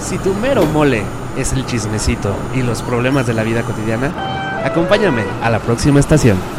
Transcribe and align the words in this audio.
Si 0.00 0.18
tu 0.18 0.32
mero 0.34 0.64
mole 0.66 1.02
es 1.36 1.52
el 1.52 1.66
chismecito 1.66 2.34
y 2.54 2.62
los 2.62 2.82
problemas 2.82 3.26
de 3.26 3.34
la 3.34 3.42
vida 3.42 3.62
cotidiana, 3.62 4.64
acompáñame 4.64 5.24
a 5.42 5.50
la 5.50 5.58
próxima 5.58 5.98
estación. 5.98 6.55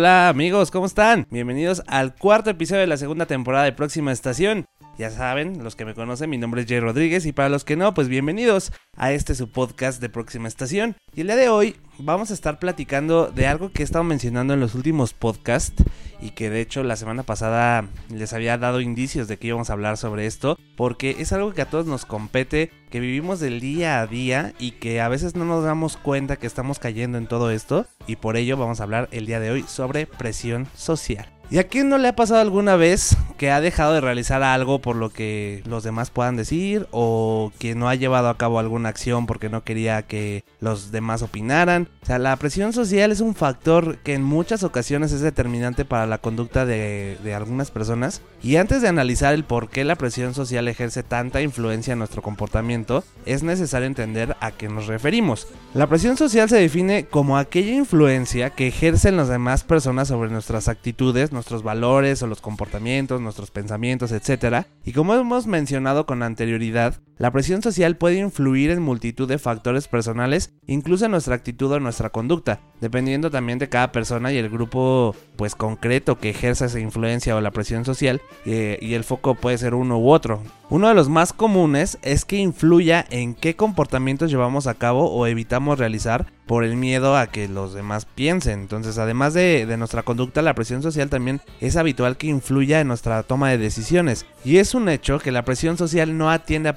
Hola, 0.00 0.30
amigos, 0.30 0.70
¿cómo 0.70 0.86
están? 0.86 1.26
Bienvenidos 1.30 1.82
al 1.86 2.14
cuarto 2.14 2.48
episodio 2.48 2.80
de 2.80 2.86
la 2.86 2.96
segunda 2.96 3.26
temporada 3.26 3.66
de 3.66 3.72
Próxima 3.72 4.12
Estación. 4.12 4.64
Ya 5.00 5.08
saben, 5.08 5.64
los 5.64 5.76
que 5.76 5.86
me 5.86 5.94
conocen, 5.94 6.28
mi 6.28 6.36
nombre 6.36 6.60
es 6.60 6.68
Jay 6.68 6.78
Rodríguez 6.78 7.24
y 7.24 7.32
para 7.32 7.48
los 7.48 7.64
que 7.64 7.74
no, 7.74 7.94
pues 7.94 8.08
bienvenidos 8.08 8.70
a 8.94 9.12
este 9.12 9.34
su 9.34 9.50
podcast 9.50 9.98
de 9.98 10.10
Próxima 10.10 10.46
Estación. 10.46 10.94
Y 11.14 11.22
el 11.22 11.28
día 11.28 11.36
de 11.36 11.48
hoy 11.48 11.76
vamos 11.98 12.30
a 12.30 12.34
estar 12.34 12.58
platicando 12.58 13.28
de 13.28 13.46
algo 13.46 13.72
que 13.72 13.80
he 13.80 13.84
estado 13.86 14.04
mencionando 14.04 14.52
en 14.52 14.60
los 14.60 14.74
últimos 14.74 15.14
podcasts 15.14 15.82
y 16.20 16.32
que 16.32 16.50
de 16.50 16.60
hecho 16.60 16.82
la 16.82 16.96
semana 16.96 17.22
pasada 17.22 17.88
les 18.10 18.34
había 18.34 18.58
dado 18.58 18.82
indicios 18.82 19.26
de 19.26 19.38
que 19.38 19.46
íbamos 19.46 19.70
a 19.70 19.72
hablar 19.72 19.96
sobre 19.96 20.26
esto, 20.26 20.58
porque 20.76 21.16
es 21.18 21.32
algo 21.32 21.54
que 21.54 21.62
a 21.62 21.70
todos 21.70 21.86
nos 21.86 22.04
compete, 22.04 22.70
que 22.90 23.00
vivimos 23.00 23.40
del 23.40 23.58
día 23.58 24.02
a 24.02 24.06
día 24.06 24.52
y 24.58 24.72
que 24.72 25.00
a 25.00 25.08
veces 25.08 25.34
no 25.34 25.46
nos 25.46 25.64
damos 25.64 25.96
cuenta 25.96 26.36
que 26.36 26.46
estamos 26.46 26.78
cayendo 26.78 27.16
en 27.16 27.26
todo 27.26 27.50
esto 27.50 27.86
y 28.06 28.16
por 28.16 28.36
ello 28.36 28.58
vamos 28.58 28.80
a 28.80 28.82
hablar 28.82 29.08
el 29.12 29.24
día 29.24 29.40
de 29.40 29.50
hoy 29.50 29.64
sobre 29.66 30.04
presión 30.06 30.68
social. 30.74 31.39
¿Y 31.52 31.58
a 31.58 31.64
quién 31.64 31.88
no 31.88 31.98
le 31.98 32.06
ha 32.06 32.14
pasado 32.14 32.40
alguna 32.40 32.76
vez 32.76 33.16
que 33.36 33.50
ha 33.50 33.60
dejado 33.60 33.94
de 33.94 34.00
realizar 34.00 34.42
algo 34.44 34.80
por 34.80 34.94
lo 34.94 35.10
que 35.10 35.64
los 35.66 35.82
demás 35.82 36.10
puedan 36.10 36.36
decir 36.36 36.86
o 36.92 37.50
que 37.58 37.74
no 37.74 37.88
ha 37.88 37.96
llevado 37.96 38.28
a 38.28 38.36
cabo 38.36 38.60
alguna 38.60 38.88
acción 38.88 39.26
porque 39.26 39.48
no 39.48 39.64
quería 39.64 40.02
que 40.02 40.44
los 40.60 40.92
demás 40.92 41.22
opinaran? 41.22 41.88
O 42.02 42.06
sea, 42.06 42.20
la 42.20 42.36
presión 42.36 42.72
social 42.72 43.10
es 43.10 43.20
un 43.20 43.34
factor 43.34 43.98
que 43.98 44.14
en 44.14 44.22
muchas 44.22 44.62
ocasiones 44.62 45.10
es 45.10 45.22
determinante 45.22 45.84
para 45.84 46.06
la 46.06 46.18
conducta 46.18 46.66
de, 46.66 47.18
algunas 47.34 47.72
personas. 47.72 48.22
Y 48.42 48.56
antes 48.56 48.80
de 48.80 48.88
analizar 48.88 49.34
el 49.34 49.44
por 49.44 49.70
qué 49.70 49.84
la 49.84 49.96
presión 49.96 50.34
social 50.34 50.68
ejerce 50.68 51.02
tanta 51.02 51.42
influencia 51.42 51.92
en 51.92 51.98
nuestro 51.98 52.22
comportamiento, 52.22 53.02
es 53.26 53.42
necesario 53.42 53.86
entender 53.86 54.36
a 54.40 54.52
qué 54.52 54.68
nos 54.68 54.86
referimos. 54.86 55.48
La 55.74 55.88
presión 55.88 56.16
social 56.16 56.48
se 56.48 56.56
define 56.56 57.06
como 57.06 57.38
aquella 57.38 57.72
influencia 57.72 58.50
que 58.50 58.68
ejercen 58.68 59.16
las 59.16 59.28
demás 59.28 59.64
personas 59.64 60.08
sobre 60.08 60.30
nuestras 60.30 60.68
actitudes, 60.68 61.32
nuestros 61.40 61.62
valores 61.62 62.22
o 62.22 62.26
los 62.26 62.42
comportamientos, 62.42 63.18
nuestros 63.18 63.50
pensamientos, 63.50 64.12
etc. 64.12 64.66
Y 64.84 64.92
como 64.92 65.14
hemos 65.14 65.46
mencionado 65.46 66.04
con 66.04 66.22
anterioridad, 66.22 67.00
la 67.20 67.30
presión 67.32 67.60
social 67.60 67.98
puede 67.98 68.16
influir 68.16 68.70
en 68.70 68.80
multitud 68.80 69.28
de 69.28 69.36
factores 69.36 69.88
personales, 69.88 70.54
incluso 70.66 71.04
en 71.04 71.10
nuestra 71.10 71.34
actitud 71.34 71.70
o 71.70 71.78
nuestra 71.78 72.08
conducta, 72.08 72.60
dependiendo 72.80 73.30
también 73.30 73.58
de 73.58 73.68
cada 73.68 73.92
persona 73.92 74.32
y 74.32 74.38
el 74.38 74.48
grupo 74.48 75.14
pues 75.36 75.54
concreto 75.54 76.18
que 76.18 76.30
ejerza 76.30 76.64
esa 76.64 76.80
influencia 76.80 77.36
o 77.36 77.42
la 77.42 77.50
presión 77.50 77.84
social, 77.84 78.22
eh, 78.46 78.78
y 78.80 78.94
el 78.94 79.04
foco 79.04 79.34
puede 79.34 79.58
ser 79.58 79.74
uno 79.74 79.98
u 79.98 80.10
otro. 80.10 80.42
Uno 80.70 80.88
de 80.88 80.94
los 80.94 81.08
más 81.10 81.34
comunes 81.34 81.98
es 82.00 82.24
que 82.24 82.36
influya 82.36 83.04
en 83.10 83.34
qué 83.34 83.54
comportamientos 83.54 84.30
llevamos 84.30 84.66
a 84.66 84.74
cabo 84.74 85.10
o 85.10 85.26
evitamos 85.26 85.78
realizar 85.78 86.26
por 86.46 86.64
el 86.64 86.76
miedo 86.76 87.16
a 87.16 87.26
que 87.26 87.48
los 87.48 87.74
demás 87.74 88.06
piensen. 88.06 88.60
Entonces, 88.60 88.98
además 88.98 89.34
de, 89.34 89.66
de, 89.66 89.76
nuestra 89.76 90.02
conducta, 90.04 90.42
la 90.42 90.54
presión 90.54 90.82
social 90.82 91.08
también 91.08 91.40
es 91.60 91.76
habitual 91.76 92.16
que 92.16 92.28
influya 92.28 92.80
en 92.80 92.88
nuestra 92.88 93.22
toma 93.24 93.50
de 93.50 93.58
decisiones. 93.58 94.26
Y 94.44 94.56
es 94.56 94.74
un 94.74 94.88
hecho 94.88 95.18
que 95.18 95.32
la 95.32 95.44
presión 95.44 95.76
social 95.76 96.16
no 96.16 96.30
atiende 96.30 96.68
a 96.68 96.76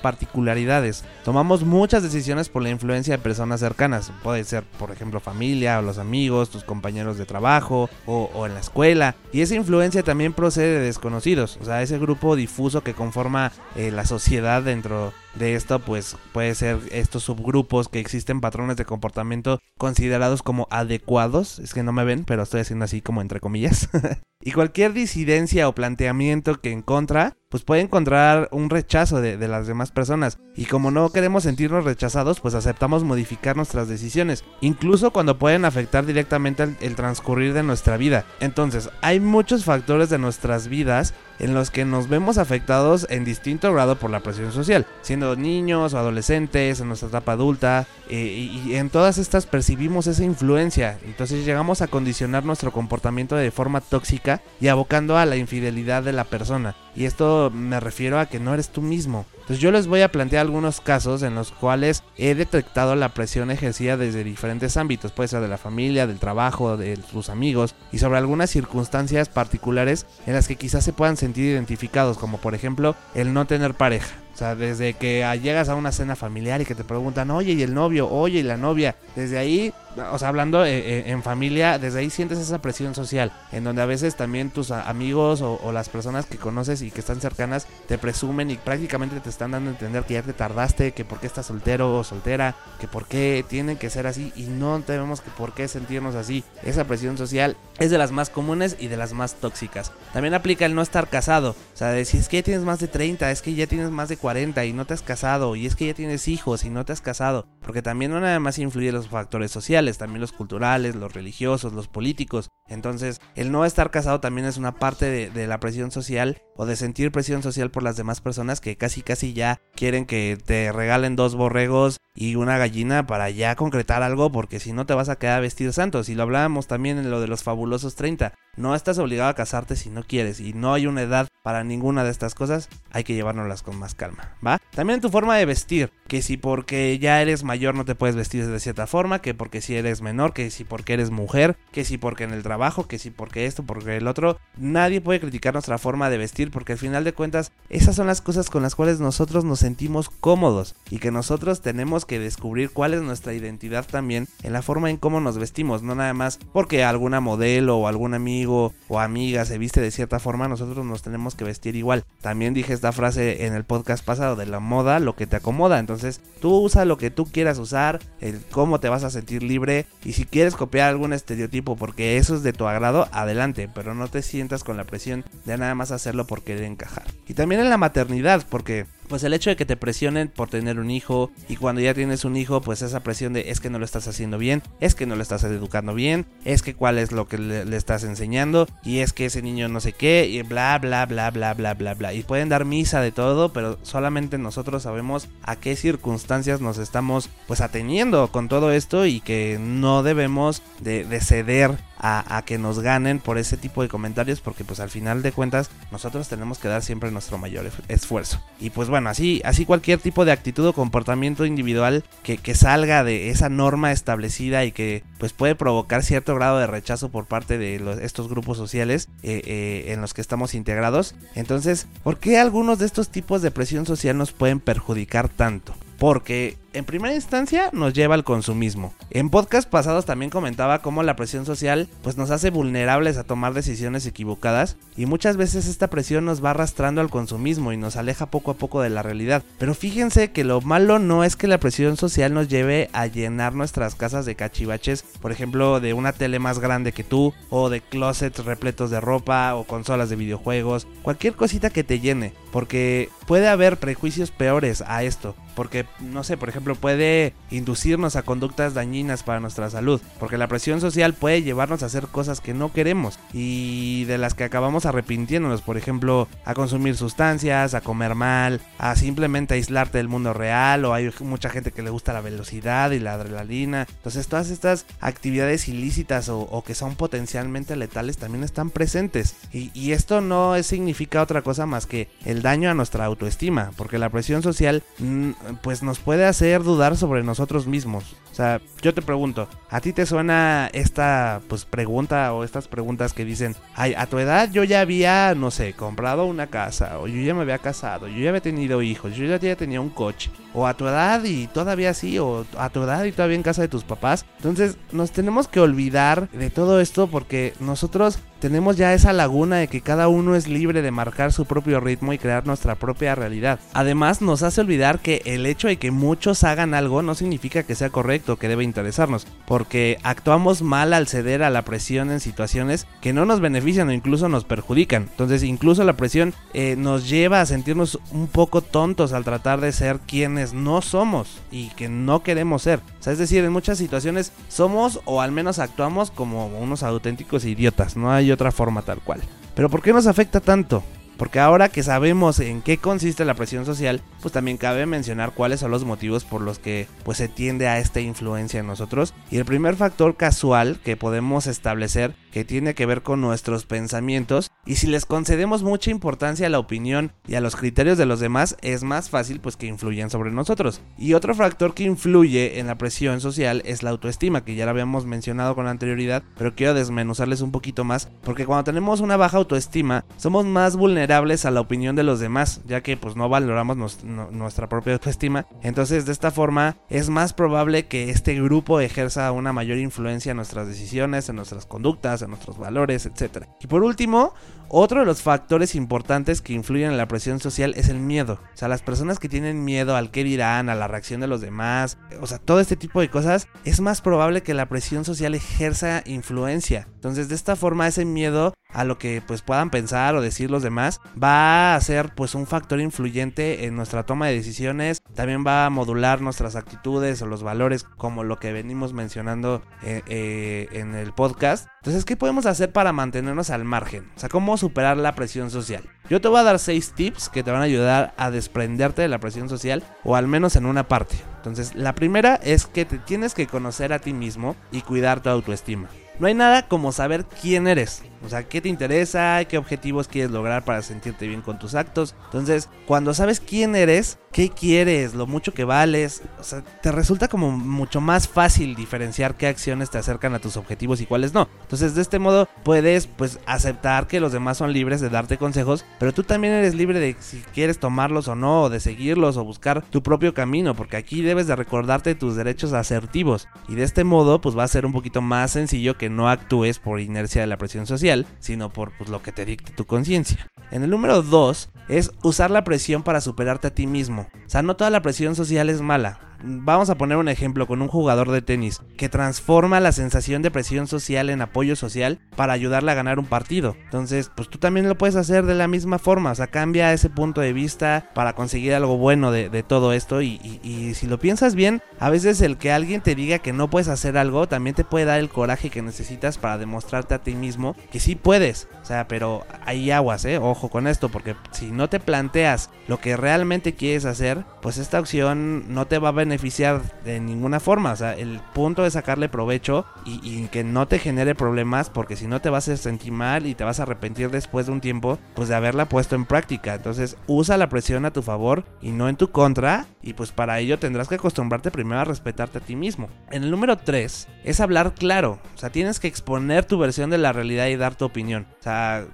Tomamos 1.24 1.64
muchas 1.64 2.04
decisiones 2.04 2.50
por 2.50 2.62
la 2.62 2.70
influencia 2.70 3.16
de 3.16 3.24
personas 3.24 3.60
cercanas. 3.60 4.12
Puede 4.24 4.44
ser, 4.44 4.64
por 4.80 4.92
ejemplo, 4.92 5.20
familia 5.20 5.80
o 5.80 5.82
los 5.82 5.98
amigos, 5.98 6.50
tus 6.50 6.64
compañeros 6.64 7.18
de 7.18 7.26
trabajo 7.26 7.90
o, 8.06 8.30
o 8.34 8.46
en 8.46 8.54
la 8.54 8.60
escuela. 8.60 9.16
Y 9.32 9.42
esa 9.42 9.56
influencia 9.56 10.04
también 10.04 10.34
procede 10.34 10.80
de 10.80 10.86
desconocidos. 10.86 11.58
O 11.62 11.66
sea, 11.66 11.82
ese 11.82 11.98
grupo 11.98 12.36
difuso 12.36 12.82
que 12.82 12.94
conforma 12.94 13.52
eh, 13.76 13.92
la 13.92 14.06
sociedad 14.06 14.62
dentro 14.62 15.14
de 15.36 15.56
esto 15.56 15.80
pues 15.80 16.16
puede 16.32 16.54
ser 16.56 16.80
estos 16.92 17.24
subgrupos 17.24 17.90
que 17.90 18.00
existen 18.00 18.42
patrones 18.42 18.78
de 18.78 18.86
comportamiento 18.86 19.60
considerados 19.78 20.44
como 20.44 20.68
adecuados. 20.70 21.60
Es 21.60 21.74
que 21.74 21.84
no 21.84 21.92
me 21.92 22.04
ven 22.04 22.24
pero 22.26 22.44
estoy 22.44 22.62
haciendo 22.62 22.86
así 22.86 23.02
como 23.02 23.22
entre 23.22 23.40
comillas. 23.40 23.90
Y 24.46 24.52
cualquier 24.52 24.92
disidencia 24.92 25.70
o 25.70 25.74
planteamiento 25.74 26.60
que 26.60 26.74
en 26.74 26.82
contra 26.82 27.38
pues 27.48 27.64
puede 27.64 27.80
encontrar 27.80 28.50
un 28.52 28.70
rechazo 28.70 29.22
de, 29.22 29.38
de, 29.38 29.48
las 29.48 29.68
demás 29.68 29.92
personas. 29.92 30.38
Y 30.58 30.66
como 30.66 30.92
no 30.92 31.12
queremos 31.12 31.44
sentirnos 31.44 31.86
rechazados 31.86 32.42
pues 32.42 32.54
aceptamos 32.54 33.06
modificar 33.06 33.56
nuestras 33.56 33.88
decisiones 33.88 34.44
incluso 34.60 35.12
cuando 35.12 35.40
pueden 35.40 35.64
afectar 35.64 36.06
directamente 36.06 36.64
el, 36.64 36.76
el 36.82 36.96
transcurrir 36.96 37.54
de 37.54 37.64
nuestra 37.64 37.96
vida. 37.96 38.26
Entonces 38.42 38.90
hay 39.02 39.22
muchos 39.22 39.64
factores 39.64 40.10
de 40.10 40.18
nuestras 40.18 40.68
vidas 40.68 41.14
en 41.40 41.54
los 41.54 41.72
que 41.72 41.86
nos 41.86 42.10
vemos 42.10 42.38
afectados 42.38 43.08
en 43.10 43.26
distinto 43.26 43.74
grado 43.74 43.98
por 43.98 44.10
la 44.10 44.22
presión 44.22 44.52
social, 44.52 44.86
siendo 45.02 45.36
niños 45.36 45.94
o 45.94 45.98
adolescentes, 45.98 46.80
en 46.80 46.88
nuestra 46.88 47.10
etapa 47.10 47.34
adulta, 47.34 47.88
eh, 48.10 48.50
y 48.66 48.76
en 48.76 48.90
todas 48.90 49.18
estas 49.18 49.46
percibimos 49.46 50.08
esa 50.08 50.24
influencia, 50.24 50.98
entonces 51.06 51.46
llegamos 51.46 51.82
a 51.82 51.88
condicionar 51.88 52.46
nuestro 52.46 52.72
comportamiento 52.72 53.36
de 53.36 53.52
forma 53.52 53.82
tóxica 53.82 54.42
y 54.60 54.68
abocando 54.68 55.18
a 55.18 55.26
la 55.26 55.38
infidelidad 55.38 56.04
de 56.04 56.14
la 56.14 56.26
persona. 56.26 56.76
Y 56.96 57.06
esto 57.06 57.52
me 57.54 57.80
refiero 57.80 58.20
a 58.20 58.28
que 58.28 58.40
no 58.40 58.54
eres 58.54 58.70
tú 58.70 58.82
mismo. 58.82 59.26
Entonces 59.44 59.60
yo 59.60 59.72
les 59.72 59.88
voy 59.88 60.02
a 60.02 60.12
plantear 60.12 60.42
algunos 60.42 60.80
casos 60.80 61.22
en 61.22 61.36
los 61.36 61.52
cuales 61.52 62.04
he 62.18 62.34
detectado 62.34 62.96
la 62.96 63.10
presión 63.10 63.52
ejercida 63.52 63.98
desde 63.98 64.24
diferentes 64.24 64.78
ámbitos, 64.78 65.12
puede 65.12 65.28
ser 65.28 65.42
de 65.42 65.50
la 65.50 65.58
familia, 65.58 66.08
del 66.08 66.20
trabajo, 66.20 66.78
de 66.78 66.98
sus 67.12 67.30
amigos, 67.30 67.76
y 67.92 67.98
sobre 67.98 68.20
algunas 68.20 68.52
circunstancias 68.52 69.28
particulares 69.28 70.06
en 70.28 70.34
las 70.34 70.48
que 70.48 70.56
quizás 70.56 70.86
se 70.86 70.94
puedan 70.94 71.18
sentir 71.24 71.46
identificados, 71.46 72.18
como 72.18 72.38
por 72.38 72.54
ejemplo 72.54 72.96
el 73.16 73.34
no 73.34 73.46
tener 73.46 73.74
pareja. 73.74 74.23
O 74.34 74.38
sea, 74.38 74.56
desde 74.56 74.96
que 74.96 75.24
llegas 75.42 75.70
a 75.70 75.76
una 75.76 75.92
cena 75.92 76.16
familiar 76.16 76.60
y 76.60 76.66
que 76.66 76.74
te 76.74 76.84
preguntan, 76.84 77.30
oye, 77.30 77.54
y 77.54 77.62
el 77.62 77.74
novio, 77.74 78.10
oye, 78.10 78.40
y 78.40 78.44
la 78.44 78.58
novia, 78.58 78.96
desde 79.16 79.38
ahí, 79.38 79.72
o 80.12 80.18
sea, 80.18 80.30
hablando 80.30 80.66
eh, 80.66 81.12
en 81.12 81.22
familia, 81.22 81.78
desde 81.78 82.00
ahí 82.00 82.10
sientes 82.10 82.40
esa 82.40 82.60
presión 82.60 82.96
social, 82.96 83.32
en 83.52 83.64
donde 83.64 83.84
a 83.84 83.86
veces 83.86 84.16
también 84.16 84.50
tus 84.50 84.72
amigos 84.72 85.42
o, 85.42 85.60
o, 85.64 85.72
las 85.72 85.90
personas 85.90 86.26
que 86.26 86.38
conoces 86.38 86.82
y 86.82 86.90
que 86.90 87.02
están 87.02 87.22
cercanas 87.22 87.68
te 87.88 88.00
presumen 88.00 88.50
y 88.50 88.56
prácticamente 88.56 89.20
te 89.20 89.30
están 89.30 89.52
dando 89.52 89.70
a 89.70 89.74
entender 89.74 90.04
que 90.04 90.16
ya 90.16 90.24
te 90.24 90.34
tardaste, 90.34 90.94
que 90.94 91.06
por 91.06 91.20
qué 91.20 91.28
estás 91.28 91.46
soltero 91.46 91.96
o 91.96 92.04
soltera, 92.04 92.56
que 92.80 92.88
por 92.88 93.06
qué 93.06 93.46
tienen 93.48 93.78
que 93.78 93.92
ser 93.92 94.08
así 94.08 94.34
y 94.36 94.44
no 94.44 94.82
tenemos 94.82 95.22
que 95.22 95.30
por 95.30 95.54
qué 95.54 95.68
sentirnos 95.68 96.16
así. 96.16 96.44
Esa 96.64 96.86
presión 96.86 97.20
social 97.20 97.56
es 97.78 97.92
de 97.92 98.00
las 98.00 98.12
más 98.12 98.32
comunes 98.32 98.78
y 98.80 98.88
de 98.88 98.98
las 98.98 99.14
más 99.14 99.36
tóxicas. 99.36 99.92
También 100.12 100.34
aplica 100.34 100.66
el 100.66 100.74
no 100.74 100.82
estar 100.82 101.08
casado, 101.08 101.52
o 101.52 101.78
sea, 101.78 101.90
de 101.90 102.06
si 102.06 102.18
es 102.18 102.30
que 102.30 102.38
ya 102.38 102.44
tienes 102.44 102.64
más 102.64 102.80
de 102.80 102.88
30, 102.88 103.30
es 103.30 103.44
que 103.44 103.54
ya 103.54 103.68
tienes 103.68 103.92
más 103.92 104.10
de 104.10 104.18
40 104.24 104.64
y 104.64 104.72
no 104.72 104.86
te 104.86 104.94
has 104.94 105.02
casado, 105.02 105.58
y 105.58 105.66
es 105.66 105.76
que 105.76 105.88
ya 105.88 105.94
tienes 105.94 106.30
hijos 106.30 106.64
y 106.64 106.70
no 106.70 106.86
te 106.86 106.94
has 106.94 107.02
casado, 107.02 107.46
porque 107.62 107.82
también 107.82 108.10
no 108.10 108.22
nada 108.22 108.40
más 108.40 108.58
influyen 108.58 108.96
los 108.96 109.10
factores 109.10 109.52
sociales, 109.52 109.98
también 109.98 110.22
los 110.22 110.32
culturales, 110.32 110.96
los 110.96 111.12
religiosos, 111.12 111.74
los 111.74 111.90
políticos. 111.90 112.50
Entonces, 112.70 113.20
el 113.36 113.52
no 113.52 113.66
estar 113.66 113.92
casado 113.92 114.22
también 114.22 114.48
es 114.48 114.56
una 114.56 114.76
parte 114.76 115.30
de, 115.30 115.48
la 115.48 115.60
presión 115.60 115.92
social 115.92 116.42
o 116.56 116.66
de 116.66 116.78
sentir 116.78 117.12
presión 117.12 117.44
social 117.44 117.70
por 117.70 117.84
las 117.84 117.98
demás 117.98 118.22
personas 118.22 118.62
que 118.62 118.78
casi 118.78 119.02
casi 119.02 119.34
ya 119.34 119.60
quieren 119.76 120.06
que 120.06 120.38
te 120.42 120.72
regalen 120.72 121.18
dos 121.18 121.36
borregos 121.36 122.00
y 122.16 122.36
una 122.36 122.58
gallina 122.58 123.06
para 123.06 123.30
ya 123.30 123.58
concretar 123.58 124.04
algo 124.04 124.32
porque 124.32 124.62
si 124.62 124.72
no 124.72 124.86
te 124.86 124.94
vas 124.94 125.10
a 125.10 125.18
quedar 125.18 125.42
vestido 125.42 125.74
santo. 125.74 126.06
Si 126.06 126.16
lo 126.16 126.24
hablábamos 126.24 126.68
también 126.68 126.98
en 126.98 127.12
lo 127.12 127.20
de 127.20 127.28
los 127.28 127.44
fabulosos 127.44 127.96
30, 127.96 128.34
no 128.56 128.76
estás 128.76 129.00
obligado 129.00 129.30
a 129.30 129.36
casarte 129.36 129.76
si 129.76 129.90
no 129.90 130.04
quieres 130.04 130.40
y 130.40 130.54
no 130.54 130.74
hay 130.74 130.88
una 130.88 131.02
edad 131.02 131.28
para 131.44 131.64
ninguna 131.64 132.04
de 132.04 132.12
estas 132.12 132.36
cosas, 132.36 132.70
hay 132.92 133.04
que 133.04 133.16
llevárnoslas 133.16 133.64
con 133.64 133.78
más 133.78 133.96
calma, 133.96 134.36
¿va? 134.46 134.60
También 134.72 135.02
tu 135.02 135.10
forma 135.10 135.38
de 135.38 135.46
vestir, 135.46 135.92
que 136.14 136.22
si 136.22 136.38
porque 136.38 137.00
ya 137.00 137.24
eres 137.24 137.44
mayor 137.44 137.74
no 137.74 137.86
te 137.86 137.96
puedes 137.96 138.16
vestir 138.16 138.46
de 138.46 138.60
cierta 138.60 138.86
forma, 138.86 139.18
que 139.18 139.34
porque 139.34 139.62
si 139.62 139.76
eres 139.76 140.04
menor, 140.04 140.32
que 140.32 140.52
si 140.52 140.64
porque 140.64 140.94
eres 140.94 141.10
mujer, 141.10 141.58
que 141.72 141.84
si 141.86 141.98
porque 141.98 142.24
en 142.24 142.34
el 142.34 142.44
trabajo, 142.44 142.88
que 142.88 143.00
si 143.00 143.10
porque 143.10 143.48
esto, 143.48 143.64
porque 143.64 143.98
el 143.98 144.08
otro, 144.08 144.38
nadie 144.56 145.02
puede 145.02 145.20
criticar 145.20 145.54
nuestra 145.54 145.80
forma 145.80 146.12
de 146.12 146.20
vestir 146.20 146.52
porque 146.52 146.74
al 146.74 146.78
final 146.78 147.04
de 147.04 147.14
cuentas 147.14 147.52
esas 147.70 147.96
son 147.96 148.06
las 148.06 148.22
cosas 148.22 148.52
con 148.52 148.62
las 148.62 148.76
cuales 148.76 149.00
nosotros 149.00 149.44
nos 149.44 149.58
sentimos 149.58 150.12
cómodos 150.12 150.76
y 150.92 151.00
que 151.00 151.10
nosotros 151.10 151.64
tenemos 151.64 152.06
que 152.06 152.20
descubrir 152.20 152.70
cuál 152.70 152.94
es 152.94 153.02
nuestra 153.02 153.34
identidad 153.34 153.88
también 153.88 154.28
en 154.44 154.54
la 154.54 154.62
forma 154.62 154.92
en 154.92 154.98
cómo 154.98 155.20
nos 155.20 155.40
vestimos, 155.40 155.82
no 155.82 155.96
nada 155.96 156.14
más 156.14 156.38
porque 156.52 156.84
alguna 156.84 157.22
modelo 157.22 157.78
o 157.80 157.88
algún 157.88 158.14
amigo 158.14 158.72
o 158.88 159.00
amiga 159.00 159.46
se 159.46 159.58
viste 159.58 159.82
de 159.82 159.90
cierta 159.90 160.20
forma, 160.20 160.48
nosotros 160.48 160.86
nos 160.86 161.02
tenemos 161.02 161.34
que 161.34 161.44
vestir 161.44 161.76
igual. 161.76 162.04
También 162.22 162.54
dije 162.54 162.72
esta 162.74 162.92
frase 162.92 163.48
en 163.48 163.56
el 163.56 163.64
podcast 163.64 164.06
pasado 164.06 164.36
de 164.36 164.46
la 164.46 164.60
moda, 164.60 165.00
lo 165.00 165.16
que 165.16 165.26
te 165.26 165.38
acomoda, 165.38 165.80
entonces 165.80 166.03
tú 166.42 166.60
usa 166.60 166.86
lo 166.86 166.98
que 166.98 167.12
tú 167.12 167.26
quieras 167.26 167.58
usar, 167.58 168.00
el 168.20 168.42
cómo 168.52 168.80
te 168.80 168.90
vas 168.90 169.04
a 169.04 169.10
sentir 169.10 169.44
libre 169.44 169.86
y 170.04 170.14
si 170.14 170.26
quieres 170.26 170.56
copiar 170.56 170.90
algún 170.90 171.14
estereotipo 171.14 171.76
porque 171.76 172.18
eso 172.18 172.36
es 172.36 172.44
de 172.44 172.54
tu 172.54 172.68
agrado, 172.68 173.08
adelante, 173.12 173.70
pero 173.74 173.94
no 173.96 174.08
te 174.08 174.22
sientas 174.22 174.64
con 174.64 174.78
la 174.78 174.84
presión 174.86 175.24
de 175.46 175.58
nada 175.58 175.76
más 175.76 175.92
hacerlo 175.92 176.26
por 176.26 176.44
querer 176.44 176.64
encajar. 176.64 177.06
Y 177.28 177.34
también 177.34 177.62
en 177.62 177.70
la 177.70 177.78
maternidad, 177.78 178.46
porque 178.50 178.86
pues 179.08 179.24
el 179.24 179.34
hecho 179.34 179.50
de 179.50 179.56
que 179.56 179.66
te 179.66 179.78
presionen 179.78 180.28
por 180.28 180.50
tener 180.50 180.80
un 180.80 180.92
hijo 180.92 181.32
y 181.50 181.56
cuando 181.56 181.82
ya 181.82 181.94
tienes 181.94 182.26
un 182.26 182.36
hijo, 182.36 182.62
pues 182.62 182.82
esa 182.82 183.02
presión 183.02 183.34
de 183.34 183.52
es 183.52 183.60
que 183.60 183.70
no 183.70 183.80
lo 183.80 183.86
estás 183.86 184.08
haciendo 184.08 184.38
bien, 184.38 184.64
es 184.80 184.96
que 184.96 185.06
no 185.06 185.16
lo 185.16 185.22
estás 185.22 185.44
educando 185.44 185.94
bien, 185.94 186.26
es 186.46 186.62
que 186.62 186.74
cuál 186.74 186.98
es 186.98 187.12
lo 187.12 187.28
que 187.28 187.38
le, 187.38 187.76
estás 187.76 188.04
enseñando 188.04 188.68
y 188.84 189.00
es 189.00 189.14
que 189.14 189.26
ese 189.26 189.42
niño 189.42 189.68
no 189.68 189.80
sé 189.80 189.94
qué 189.94 190.28
y 190.28 190.42
bla 190.42 190.78
bla 190.80 191.06
bla 191.06 191.32
bla 191.32 191.54
bla 191.54 191.74
bla 191.74 191.94
bla. 191.94 192.14
Y 192.14 192.24
pueden 192.24 192.50
dar 192.50 192.66
misa 192.66 193.02
de 193.02 193.12
todo, 193.12 193.54
pero 193.54 193.78
solamente 193.84 194.38
nosotros 194.38 194.84
sabemos 194.84 195.28
a 195.44 195.56
qué 195.56 195.76
circunstancias 195.76 196.62
nos 196.62 196.78
estamos 196.78 197.30
pues 197.48 197.62
ateniendo 197.62 198.32
con 198.32 198.48
todo 198.48 198.72
esto 198.72 199.06
y 199.06 199.22
que 199.22 199.60
no 199.60 200.04
debemos 200.04 200.62
de, 200.82 201.06
de 201.06 201.20
ceder 201.20 201.78
a, 202.06 202.44
que 202.46 202.58
nos 202.58 202.80
ganen 202.80 203.20
por 203.20 203.38
ese 203.38 203.56
tipo 203.56 203.82
de 203.82 203.88
comentarios 203.88 204.42
porque 204.42 204.66
pues 204.66 204.82
al 204.82 204.90
final 204.90 205.24
de 205.24 205.32
cuentas 205.32 205.70
nosotros 205.90 206.28
tenemos 206.28 206.60
que 206.60 206.68
dar 206.68 206.84
siempre 206.84 207.12
nuestro 207.12 207.38
mayor 207.38 207.72
esfuerzo. 207.88 208.42
Y 208.60 208.72
pues 208.72 208.90
bueno, 208.90 209.10
así, 209.10 209.42
así 209.46 209.66
cualquier 209.66 210.00
tipo 210.00 210.26
de 210.26 210.34
actitud 210.34 210.68
o 210.68 210.74
comportamiento 210.74 211.46
individual 211.46 212.04
que, 212.24 212.54
salga 212.54 213.04
de 213.04 213.30
esa 213.30 213.50
norma 213.50 213.92
establecida 213.92 214.64
y 214.66 214.72
que 214.72 215.04
pues 215.18 215.34
puede 215.34 215.56
provocar 215.56 216.04
cierto 216.04 216.36
grado 216.36 216.60
de 216.60 216.68
rechazo 216.68 217.10
por 217.10 217.26
parte 217.26 217.58
de 217.58 217.82
estos 218.04 218.28
grupos 218.30 218.58
sociales 218.58 219.08
eh, 219.24 219.42
eh, 219.46 219.94
en 219.94 220.02
los 220.02 220.14
que 220.14 220.22
estamos 220.22 220.54
integrados. 220.54 221.16
Entonces, 221.36 221.88
¿por 222.04 222.20
qué 222.20 222.38
algunos 222.38 222.80
de 222.80 222.86
estos 222.86 223.10
tipos 223.10 223.42
de 223.42 223.52
presión 223.52 223.86
social 223.86 224.18
nos 224.18 224.34
pueden 224.34 224.60
perjudicar 224.60 225.30
tanto? 225.30 225.74
Porque 226.04 226.58
en 226.74 226.84
primera 226.84 227.16
instancia 227.16 227.70
nos 227.72 227.94
lleva 227.94 228.16
al 228.16 228.26
consumismo. 228.26 228.94
En 229.10 229.30
podcast 229.30 229.70
pasados 229.70 230.06
también 230.06 230.32
comentaba 230.32 230.80
cómo 230.80 231.02
la 231.02 231.16
presión 231.16 231.46
social 231.46 231.88
pues 232.02 232.18
nos 232.18 232.32
hace 232.32 232.50
vulnerables 232.50 233.16
a 233.18 233.24
tomar 233.24 233.54
decisiones 233.54 234.06
equivocadas 234.06 234.76
y 234.98 235.06
muchas 235.06 235.38
veces 235.38 235.68
esta 235.68 235.90
presión 235.90 236.26
nos 236.26 236.44
va 236.44 236.50
arrastrando 236.50 237.00
al 237.00 237.10
consumismo 237.10 237.72
y 237.72 237.78
nos 237.78 237.96
aleja 237.96 238.26
poco 238.26 238.52
a 238.52 238.56
poco 238.56 238.82
de 238.82 238.90
la 238.90 239.04
realidad. 239.04 239.44
Pero 239.60 239.76
fíjense 239.76 240.32
que 240.32 240.44
lo 240.44 240.60
malo 240.60 241.00
no 241.00 241.24
es 241.24 241.38
que 241.38 241.48
la 241.48 241.60
presión 241.60 241.96
social 241.96 242.34
nos 242.34 242.50
lleve 242.50 242.90
a 242.92 243.08
llenar 243.08 243.54
nuestras 243.54 243.96
casas 243.96 244.26
de 244.26 244.36
cachivaches, 244.36 245.04
por 245.22 245.32
ejemplo, 245.32 245.80
de 245.80 245.94
una 245.94 246.12
tele 246.12 246.40
más 246.40 246.60
grande 246.60 246.92
que 246.92 247.06
tú 247.06 247.34
o 247.50 247.70
de 247.70 247.80
closets 247.80 248.44
repletos 248.44 248.90
de 248.90 249.00
ropa 249.00 249.56
o 249.56 249.64
consolas 249.64 250.10
de 250.10 250.16
videojuegos, 250.16 250.86
cualquier 251.02 251.36
cosita 251.36 251.70
que 251.70 251.86
te 251.86 252.00
llene, 252.00 252.34
porque 252.52 253.10
puede 253.28 253.48
haber 253.48 253.78
prejuicios 253.78 254.32
peores 254.32 254.84
a 254.86 255.04
esto, 255.04 255.36
porque 255.56 255.86
no 256.00 256.24
sé, 256.24 256.38
por 256.38 256.50
ejemplo, 256.50 256.76
puede 256.76 257.34
inducirnos 257.52 258.16
a 258.16 258.24
conductas 258.24 258.74
dañinas 258.74 259.24
para 259.24 259.40
nuestra 259.40 259.70
salud, 259.70 260.02
porque 260.20 260.38
la 260.38 260.48
presión 260.48 260.82
social 260.82 261.14
puede 261.14 261.44
llevarnos 261.44 261.84
a 261.84 261.88
hacer 261.88 262.08
cosas 262.08 262.42
que 262.42 262.54
no 262.54 262.72
queremos 262.72 263.20
y 263.34 264.06
de 264.06 264.18
las 264.18 264.34
que 264.34 264.44
acabamos 264.44 264.86
arrepintiéndonos, 264.86 265.62
por 265.62 265.78
ejemplo, 265.78 266.28
a 266.46 266.54
consumir 266.54 266.96
sustancias, 266.96 267.74
a 267.74 267.82
comer 267.82 268.16
mal, 268.16 268.62
a 268.78 268.96
simplemente 268.96 269.54
aislarte 269.56 269.98
del 269.98 270.08
mundo 270.08 270.34
real, 270.34 270.86
o 270.86 270.94
hay 270.94 271.12
mucha 271.20 271.50
gente 271.50 271.72
que 271.72 271.84
le 271.84 271.90
gusta 271.90 272.14
la 272.14 272.22
velocidad 272.22 272.92
y 272.92 273.00
la 273.00 273.14
adrenalina. 273.14 273.88
Entonces 273.90 274.28
todas 274.28 274.50
estas 274.50 274.86
actividades 275.00 275.68
ilícitas 275.68 276.30
o, 276.30 276.64
que 276.66 276.76
son 276.76 276.96
potencialmente 276.96 277.76
letales 277.76 278.18
también 278.18 278.44
están 278.44 278.70
presentes. 278.70 279.36
Y, 279.52 279.94
esto 279.94 280.22
no 280.22 280.62
significa 280.64 281.22
otra 281.22 281.44
cosa 281.44 281.68
más 281.68 281.86
que 281.86 282.08
el 282.26 282.42
daño 282.42 282.70
a 282.72 282.74
nuestra 282.74 283.06
autoestima, 283.06 283.72
porque 283.78 284.00
la 284.00 284.10
presión 284.10 284.42
social 284.42 284.82
mm, 284.98 285.32
pues 285.62 285.84
nos 285.84 286.00
puede 286.00 286.26
hacer 286.26 286.64
dudar 286.64 286.98
sobre 286.98 287.24
nosotros 287.24 287.68
mismos. 287.68 288.16
O 288.32 288.36
sea, 288.36 288.62
yo 288.82 288.94
te 288.94 289.02
pregunto, 289.02 289.48
¿a 289.70 289.80
ti 289.80 289.94
te 289.94 290.06
suena 290.06 290.70
esta 290.74 291.42
pues 291.48 291.66
pregunta 291.66 292.34
o 292.34 292.44
estas 292.44 292.68
preguntas 292.68 293.14
que 293.14 293.26
dicen, 293.26 293.56
ay, 293.76 293.94
a 293.96 294.08
tu 294.08 294.18
edad 294.20 294.50
yo 294.52 294.64
ya 294.64 294.82
había, 294.82 295.36
no 295.36 295.52
sé, 295.52 295.74
comprado 295.74 296.26
una 296.26 296.48
casa, 296.48 297.00
o 297.00 297.08
yo 297.08 297.22
ya 297.22 297.36
me 297.36 297.42
había 297.42 297.60
casado, 297.60 298.08
yo 298.08 298.20
ya 298.20 298.30
había 298.30 298.42
tenido 298.42 298.82
hijos, 298.82 299.16
yo 299.16 299.26
ya 299.26 299.56
tenía 299.56 299.82
un 299.82 299.90
coche, 299.90 300.32
o 300.54 300.66
a 300.66 300.74
tu 300.74 300.88
edad 300.88 301.24
y 301.24 301.48
todavía 301.48 301.92
así, 301.92 302.18
o 302.18 302.46
a 302.58 302.70
tu 302.70 302.82
edad 302.82 303.04
y 303.04 303.12
todavía 303.12 303.36
en 303.36 303.44
casa 303.44 303.62
de 303.62 303.68
tus 303.68 303.84
papás? 303.84 304.26
Entonces, 304.38 304.78
nos 304.92 305.12
tenemos 305.12 305.48
que 305.48 305.60
olvidar 305.60 306.30
de 306.32 306.50
todo 306.50 306.80
esto 306.80 307.08
porque 307.08 307.54
nosotros 307.60 308.20
tenemos 308.44 308.76
ya 308.76 308.94
esa 308.94 309.14
laguna 309.14 309.56
de 309.56 309.70
que 309.70 309.80
cada 309.80 310.10
uno 310.10 310.36
es 310.36 310.50
libre 310.50 310.82
de 310.82 310.92
marcar 310.92 311.32
su 311.32 311.46
propio 311.46 311.80
ritmo 311.80 312.12
y 312.12 312.18
crear 312.18 312.46
nuestra 312.46 312.76
propia 312.76 313.16
realidad. 313.16 313.58
Además, 313.72 314.22
nos 314.22 314.44
hace 314.44 314.60
olvidar 314.60 315.00
que 315.00 315.22
el 315.24 315.46
hecho 315.46 315.70
de 315.70 315.78
que 315.78 315.92
muchos 315.92 316.44
hagan 316.44 316.74
algo 316.74 317.02
no 317.04 317.16
significa 317.16 317.64
que 317.64 317.76
sea 317.76 317.90
correcto, 317.90 318.36
que 318.36 318.50
debe 318.50 318.66
interesarnos, 318.66 319.28
porque 319.46 319.98
actuamos 320.04 320.62
mal 320.62 320.92
al 320.92 321.08
ceder 321.08 321.42
a 321.42 321.50
la 321.50 321.62
presión 321.62 322.12
en 322.12 322.20
situaciones 322.20 322.86
que 323.00 323.14
no 323.14 323.24
nos 323.24 323.40
benefician 323.40 323.88
o 323.88 323.94
incluso 323.94 324.28
nos 324.28 324.44
perjudican. 324.44 325.04
Entonces, 325.04 325.44
incluso 325.44 325.86
la 325.86 325.94
presión 325.94 326.34
eh, 326.54 326.76
nos 326.78 327.08
lleva 327.08 327.40
a 327.40 327.46
sentirnos 327.46 327.98
un 328.12 328.28
poco 328.28 328.60
tontos 328.60 329.14
al 329.14 329.24
tratar 329.24 329.62
de 329.62 329.72
ser 329.72 330.00
quienes 330.06 330.54
no 330.54 330.82
somos 330.82 331.40
y 331.50 331.70
que 331.70 331.88
no 331.88 332.24
queremos 332.24 332.64
ser. 332.64 332.82
Es 333.12 333.18
decir, 333.18 333.44
en 333.44 333.52
muchas 333.52 333.78
situaciones 333.78 334.32
somos 334.48 335.02
o 335.06 335.22
al 335.22 335.32
menos 335.32 335.60
actuamos 335.60 336.12
como 336.12 336.48
unos 336.48 336.84
auténticos 336.84 337.46
idiotas. 337.46 337.98
No 337.98 338.12
hay 338.12 338.32
otra 338.32 338.52
forma 338.52 338.82
tal 338.82 339.00
cual. 339.00 339.22
Pero 339.56 339.70
¿por 339.70 339.82
qué 339.82 339.94
nos 339.94 340.08
afecta 340.08 340.40
tanto? 340.40 340.84
Porque 341.18 341.40
ahora 341.40 341.70
que 341.70 341.84
sabemos 341.84 342.40
en 342.40 342.62
qué 342.62 342.78
consiste 342.78 343.24
la 343.24 343.36
presión 343.36 343.66
social, 343.66 344.02
pues 344.22 344.34
también 344.34 344.58
cabe 344.58 344.86
mencionar 344.86 345.34
cuáles 345.34 345.60
son 345.60 345.72
los 345.72 345.86
motivos 345.86 346.24
por 346.24 346.42
los 346.42 346.60
que 346.60 346.88
pues 347.04 347.18
se 347.18 347.28
tiende 347.28 347.68
a 347.68 347.80
esta 347.80 348.02
influencia 348.02 348.60
en 348.60 348.68
nosotros. 348.68 349.14
Y 349.30 349.38
el 349.38 349.46
primer 349.46 349.76
factor 349.76 350.16
casual 350.16 350.80
que 350.84 350.98
podemos 350.98 351.48
establecer 351.48 352.16
que 352.34 352.44
tiene 352.44 352.74
que 352.74 352.88
ver 352.88 353.04
con 353.04 353.22
nuestros 353.22 353.66
pensamientos 353.66 354.52
y 354.66 354.78
si 354.78 354.88
les 354.88 355.06
concedemos 355.06 355.62
mucha 355.62 355.92
importancia 355.92 356.48
a 356.48 356.50
la 356.50 356.58
opinión 356.58 357.12
y 357.28 357.36
a 357.36 357.42
los 357.42 357.56
criterios 357.56 358.00
de 358.00 358.08
los 358.08 358.20
demás 358.20 358.58
es 358.62 358.84
más 358.84 359.12
fácil 359.12 359.40
pues 359.40 359.56
que 359.56 359.68
influyan 359.68 360.10
sobre 360.10 360.32
nosotros. 360.32 360.82
Y 360.98 361.14
otro 361.14 361.36
factor 361.36 361.76
que 361.76 361.84
influye 361.84 362.60
en 362.60 362.66
la 362.66 362.80
presión 362.80 363.22
social 363.22 363.62
es 363.66 363.84
la 363.84 363.92
autoestima, 363.92 364.44
que 364.44 364.56
ya 364.56 364.66
lo 364.66 364.72
habíamos 364.72 365.06
mencionado 365.06 365.54
con 365.54 365.68
anterioridad, 365.68 366.24
pero 366.36 366.56
quiero 366.56 366.74
desmenuzarles 366.74 367.42
un 367.42 367.52
poquito 367.52 367.84
más 367.84 368.10
porque 368.24 368.48
cuando 368.48 368.64
tenemos 368.64 369.00
una 369.00 369.16
baja 369.16 369.38
autoestima 369.38 370.04
somos 370.18 370.44
más 370.44 370.76
vulnerables 370.76 371.46
a 371.46 371.52
la 371.52 371.62
opinión 371.62 371.96
de 371.96 372.04
los 372.04 372.20
demás, 372.20 372.62
ya 372.66 372.82
que 372.82 372.98
pues 372.98 373.16
no 373.16 373.30
valoramos 373.30 374.04
nuestra 374.04 374.68
propia 374.68 374.94
autoestima. 374.94 375.46
Entonces 375.62 376.08
de 376.08 376.12
esta 376.12 376.32
forma 376.32 376.78
es 376.90 377.12
más 377.12 377.34
probable 377.34 377.86
que 377.86 378.10
este 378.10 378.34
grupo 378.42 378.80
ejerza 378.80 379.32
una 379.32 379.54
mayor 379.54 379.78
influencia 379.78 380.32
en 380.32 380.38
nuestras 380.38 380.68
decisiones, 380.68 381.30
en 381.30 381.36
nuestras 381.36 381.68
conductas, 381.68 382.23
en 382.24 382.32
nuestros 382.32 382.58
valores, 382.58 383.06
etc. 383.06 383.46
Y 383.62 383.68
por 383.68 383.84
último, 383.84 384.34
otro 384.70 385.02
de 385.02 385.06
los 385.06 385.22
factores 385.22 385.76
importantes 385.76 386.42
que 386.42 386.54
influyen 386.54 386.92
en 386.92 386.98
la 386.98 387.08
presión 387.08 387.40
social 387.40 387.74
es 387.78 387.90
el 387.90 388.00
miedo. 388.00 388.40
O 388.54 388.58
sea, 388.58 388.68
las 388.68 388.82
personas 388.82 389.20
que 389.20 389.30
tienen 389.30 389.64
miedo 389.64 389.96
al 389.96 390.10
que 390.10 390.24
dirán, 390.24 390.70
a 390.70 390.76
la 390.76 390.88
reacción 390.88 391.22
de 391.22 391.28
los 391.28 391.42
demás, 391.42 391.98
o 392.22 392.28
sea, 392.28 392.40
todo 392.40 392.60
este 392.60 392.76
tipo 392.76 393.00
de 393.00 393.10
cosas, 393.10 393.48
es 393.66 393.82
más 393.82 394.02
probable 394.02 394.42
que 394.42 394.56
la 394.56 394.68
presión 394.68 395.06
social 395.06 395.36
ejerza 395.36 396.02
influencia. 396.06 396.88
Entonces, 396.96 397.30
de 397.30 397.36
esta 397.36 397.56
forma, 397.56 397.88
ese 397.88 398.06
miedo 398.06 398.54
a 398.74 398.84
lo 398.84 398.98
que 398.98 399.22
pues 399.26 399.42
puedan 399.42 399.70
pensar 399.70 400.16
o 400.16 400.22
decir 400.22 400.52
los 400.52 400.64
demás 400.64 401.00
va 401.22 401.76
a 401.76 401.82
ser 401.82 402.14
pues 402.16 402.36
un 402.36 402.48
factor 402.48 402.82
influyente 402.82 403.66
en 403.66 403.76
nuestra 403.76 404.04
toma 404.04 404.28
de 404.28 404.36
decisiones 404.36 405.02
también 405.14 405.44
va 405.46 405.66
a 405.66 405.70
modular 405.70 406.22
nuestras 406.22 406.56
actitudes 406.56 407.22
o 407.22 407.28
los 407.28 407.44
valores 407.44 407.84
como 407.84 408.24
lo 408.24 408.38
que 408.38 408.52
venimos 408.52 408.94
mencionando 408.94 409.62
eh, 409.84 410.02
eh, 410.08 410.68
en 410.72 410.96
el 410.96 411.14
podcast 411.14 411.68
entonces 411.82 412.06
qué 412.06 412.13
podemos 412.16 412.46
hacer 412.46 412.72
para 412.72 412.94
mantenernos 412.94 413.50
al 413.50 413.64
margen 413.64 414.10
o 414.16 414.20
sea 414.20 414.30
cómo 414.30 414.58
superar 414.58 414.98
la 414.98 415.16
presión 415.16 415.50
social 415.50 415.84
yo 416.10 416.20
te 416.20 416.28
voy 416.28 416.40
a 416.40 416.44
dar 416.44 416.60
seis 416.60 416.92
tips 416.94 417.30
que 417.30 417.44
te 417.44 417.52
van 417.52 417.62
a 417.62 417.66
ayudar 417.66 418.14
a 418.18 418.30
desprenderte 418.30 419.02
de 419.02 419.08
la 419.08 419.20
presión 419.20 419.48
social 419.48 419.84
o 420.04 420.18
al 420.18 420.28
menos 420.28 420.56
en 420.58 420.66
una 420.66 420.88
parte. 420.88 421.16
Entonces 421.38 421.76
la 421.76 421.96
primera 421.96 422.36
es 422.36 422.66
que 422.66 422.84
te 422.86 422.98
tienes 422.98 423.34
que 423.34 423.48
conocer 423.48 423.94
a 423.94 424.00
ti 424.00 424.12
mismo 424.12 424.56
y 424.72 424.82
cuidar 424.82 425.22
tu 425.22 425.30
autoestima 425.30 425.88
no 426.20 426.28
hay 426.28 426.34
nada 426.34 426.68
como 426.68 426.92
saber 426.92 427.26
quién 427.42 427.68
eres. 427.68 428.04
O 428.26 428.30
sea, 428.30 428.44
qué 428.44 428.62
te 428.62 428.70
interesa, 428.70 429.44
qué 429.46 429.58
objetivos 429.58 430.08
quieres 430.08 430.32
lograr 430.32 430.64
para 430.64 430.82
sentirte 430.82 431.28
bien 431.28 431.42
con 431.42 431.60
tus 431.60 431.76
actos. 431.76 432.16
Entonces, 432.26 432.70
cuando 432.88 433.14
sabes 433.14 433.42
quién 433.42 433.76
eres, 433.76 434.18
qué 434.32 434.50
quieres, 434.50 435.14
lo 435.14 435.28
mucho 435.28 435.54
que 435.54 435.66
vales, 435.66 436.24
o 436.40 436.44
sea, 436.44 436.62
te 436.62 436.92
resulta 436.92 437.28
como 437.28 437.52
mucho 437.52 438.00
más 438.00 438.30
fácil 438.30 438.76
diferenciar 438.76 439.36
qué 439.36 439.48
acciones 439.48 439.90
te 439.90 439.98
acercan 439.98 440.34
a 440.34 440.40
tus 440.40 440.56
objetivos 440.56 441.02
y 441.02 441.06
cuáles 441.06 441.34
no. 441.34 441.50
Entonces, 441.64 441.96
de 441.96 442.02
este 442.02 442.18
modo 442.18 442.48
puedes 442.64 443.08
pues 443.08 443.40
aceptar 443.46 444.08
que 444.08 444.22
los 444.22 444.32
demás 444.32 444.58
son 444.58 444.72
libres 444.72 445.02
de 445.02 445.10
darte 445.10 445.38
consejos, 445.38 445.86
pero 446.00 446.14
tú 446.14 446.24
también 446.24 446.54
eres 446.54 446.76
libre 446.76 447.00
de 447.00 447.18
si 447.20 447.44
quieres 447.54 447.78
tomarlos 447.78 448.30
o 448.30 448.36
no, 448.36 448.64
o 448.64 448.70
de 448.70 448.80
seguirlos 448.80 449.36
o 449.36 449.44
buscar 449.44 449.84
tu 449.84 450.02
propio 450.02 450.34
camino, 450.34 450.76
porque 450.76 450.96
aquí 450.96 451.22
debes 451.22 451.48
de 451.48 451.58
recordarte 451.58 452.16
tus 452.16 452.38
derechos 452.38 452.72
asertivos 452.72 453.50
y 453.68 453.76
de 453.76 453.84
este 453.84 454.06
modo 454.06 454.40
pues 454.40 454.58
va 454.58 454.64
a 454.64 454.68
ser 454.68 454.86
un 454.86 454.94
poquito 454.94 455.22
más 455.22 455.52
sencillo 455.52 455.98
que 455.98 456.03
no 456.10 456.30
actúes 456.30 456.80
por 456.80 457.00
inercia 457.00 457.42
de 457.42 457.48
la 457.48 457.58
presión 457.58 457.86
social, 457.86 458.26
sino 458.40 458.72
por 458.72 458.92
pues, 458.98 459.10
lo 459.10 459.22
que 459.22 459.32
te 459.32 459.46
dicte 459.46 459.72
tu 459.72 459.86
conciencia. 459.86 460.50
En 460.72 460.84
el 460.84 460.90
número 460.90 461.22
2 461.22 461.70
es 461.90 462.12
usar 462.24 462.52
la 462.52 462.64
presión 462.64 463.04
para 463.04 463.22
superarte 463.22 463.68
a 463.68 463.76
ti 463.76 463.88
mismo. 463.88 464.28
O 464.46 464.50
sea, 464.50 464.62
no 464.62 464.76
toda 464.76 464.90
la 464.90 465.02
presión 465.02 465.36
social 465.36 465.70
es 465.70 465.82
mala. 465.82 466.20
Vamos 466.44 466.90
a 466.90 466.96
poner 466.96 467.18
un 467.18 467.30
ejemplo 467.30 467.68
con 467.68 467.82
un 467.82 467.88
jugador 467.88 468.32
de 468.32 468.42
tenis 468.42 468.82
que 468.98 469.10
transforma 469.10 469.80
la 469.80 469.92
sensación 469.92 470.42
de 470.42 470.52
presión 470.52 470.88
social 470.88 471.30
en 471.30 471.42
apoyo 471.42 471.76
social 471.76 472.20
para 472.36 472.54
ayudarle 472.54 472.92
a 472.92 472.96
ganar 472.96 473.20
un 473.20 473.26
partido. 473.26 473.76
Entonces, 473.86 474.32
pues 474.36 474.50
tú 474.50 474.58
también 474.58 474.88
lo 474.88 474.98
puedes 474.98 475.16
hacer 475.16 475.46
de 475.46 475.56
la 475.56 475.68
misma 475.68 476.00
forma, 476.00 476.32
o 476.32 476.36
sea, 476.36 476.48
cambia 476.48 476.94
ese 476.94 477.10
punto 477.10 477.42
de 477.42 477.54
vista 477.54 478.10
para 478.14 478.34
conseguir 478.34 478.74
algo 478.74 478.98
bueno 478.98 479.32
de, 479.32 479.64
todo 479.64 479.94
esto 479.94 480.22
y, 480.22 480.60
y 480.62 480.94
si 480.94 481.08
lo 481.08 481.20
piensas 481.20 481.56
bien, 481.56 481.82
a 482.00 482.10
veces 482.10 482.42
el 482.42 482.58
que 482.58 482.72
alguien 482.72 483.00
te 483.00 483.16
diga 483.16 483.40
que 483.40 483.54
no 483.54 483.70
puedes 483.70 483.88
hacer 483.88 484.18
algo 484.18 484.48
también 484.48 484.76
te 484.76 484.84
puede 484.84 485.06
dar 485.06 485.20
el 485.20 485.30
coraje 485.30 485.70
que 485.70 485.82
necesitas 485.82 486.38
para 486.38 486.58
demostrarte 486.58 487.14
a 487.14 487.20
ti 487.20 487.34
mismo 487.34 487.76
que 487.92 488.02
sí 488.02 488.16
puedes. 488.16 488.68
O 488.82 488.86
sea, 488.86 489.08
pero 489.08 489.46
hay 489.66 489.92
aguas, 489.92 490.26
¿eh? 490.26 490.38
Ojo 490.38 490.70
con 490.70 490.88
esto, 490.88 491.10
porque 491.10 491.36
si 491.52 491.72
no 491.72 491.88
te 491.88 492.02
planteas 492.02 492.70
lo 492.88 493.00
que 493.00 493.16
realmente 493.16 493.76
quieres 493.76 494.06
hacer, 494.06 494.44
pues 494.62 494.78
esta 494.78 495.00
opción 495.00 495.74
no 495.74 495.88
te 495.88 496.00
va 496.00 496.10
a 496.10 496.12
beneficiar 496.12 496.33
de 496.38 497.20
ninguna 497.20 497.60
forma. 497.60 497.92
O 497.92 497.96
sea, 497.96 498.14
el 498.14 498.40
punto 498.54 498.86
es 498.86 498.94
sacarle 498.94 499.30
provecho 499.30 499.86
y, 500.06 500.48
que 500.48 500.64
no 500.64 500.88
te 500.88 501.00
genere 501.00 501.36
problemas, 501.36 501.90
porque 501.90 502.16
si 502.16 502.28
no 502.28 502.42
te 502.42 502.50
vas 502.50 502.68
a 502.68 502.78
sentir 502.78 503.12
mal 503.12 503.46
y 503.46 503.56
te 503.56 503.64
vas 503.64 503.80
a 503.80 503.84
arrepentir 503.84 504.30
después 504.30 504.66
de 504.66 504.72
un 504.72 504.82
tiempo, 504.82 505.20
pues 505.36 505.50
de 505.50 505.56
haberla 505.56 505.90
puesto 505.90 506.16
en 506.16 506.26
práctica. 506.26 506.76
Entonces, 506.76 507.18
usa 507.28 507.58
la 507.58 507.70
presión 507.70 508.06
a 508.06 508.12
tu 508.12 508.22
favor 508.22 508.64
y 508.82 508.92
no 508.92 509.10
en 509.10 509.16
tu 509.16 509.32
contra, 509.32 509.88
y 510.02 510.14
pues 510.14 510.32
para 510.32 510.60
ello 510.60 510.80
tendrás 510.80 511.08
que 511.08 511.16
acostumbrarte 511.16 511.72
primero 511.72 512.02
a 512.02 512.06
respetarte 512.06 512.58
a 512.58 512.62
ti 512.62 512.76
mismo. 512.76 513.10
En 513.32 513.44
el 513.44 513.52
número 513.52 513.78
3 513.78 514.28
es 514.44 514.60
hablar 514.60 514.94
claro, 514.94 515.40
o 515.56 515.58
sea, 515.58 515.72
tienes 515.72 516.00
que 516.00 516.08
exponer 516.08 516.66
tu 516.66 516.78
versión 516.78 517.10
de 517.10 517.18
la 517.18 517.34
realidad 517.34 517.68
y 517.68 517.76
dar 517.76 517.96
tu 517.96 518.06
opinión. 518.06 518.46
O 518.60 518.64
sea, 518.64 519.06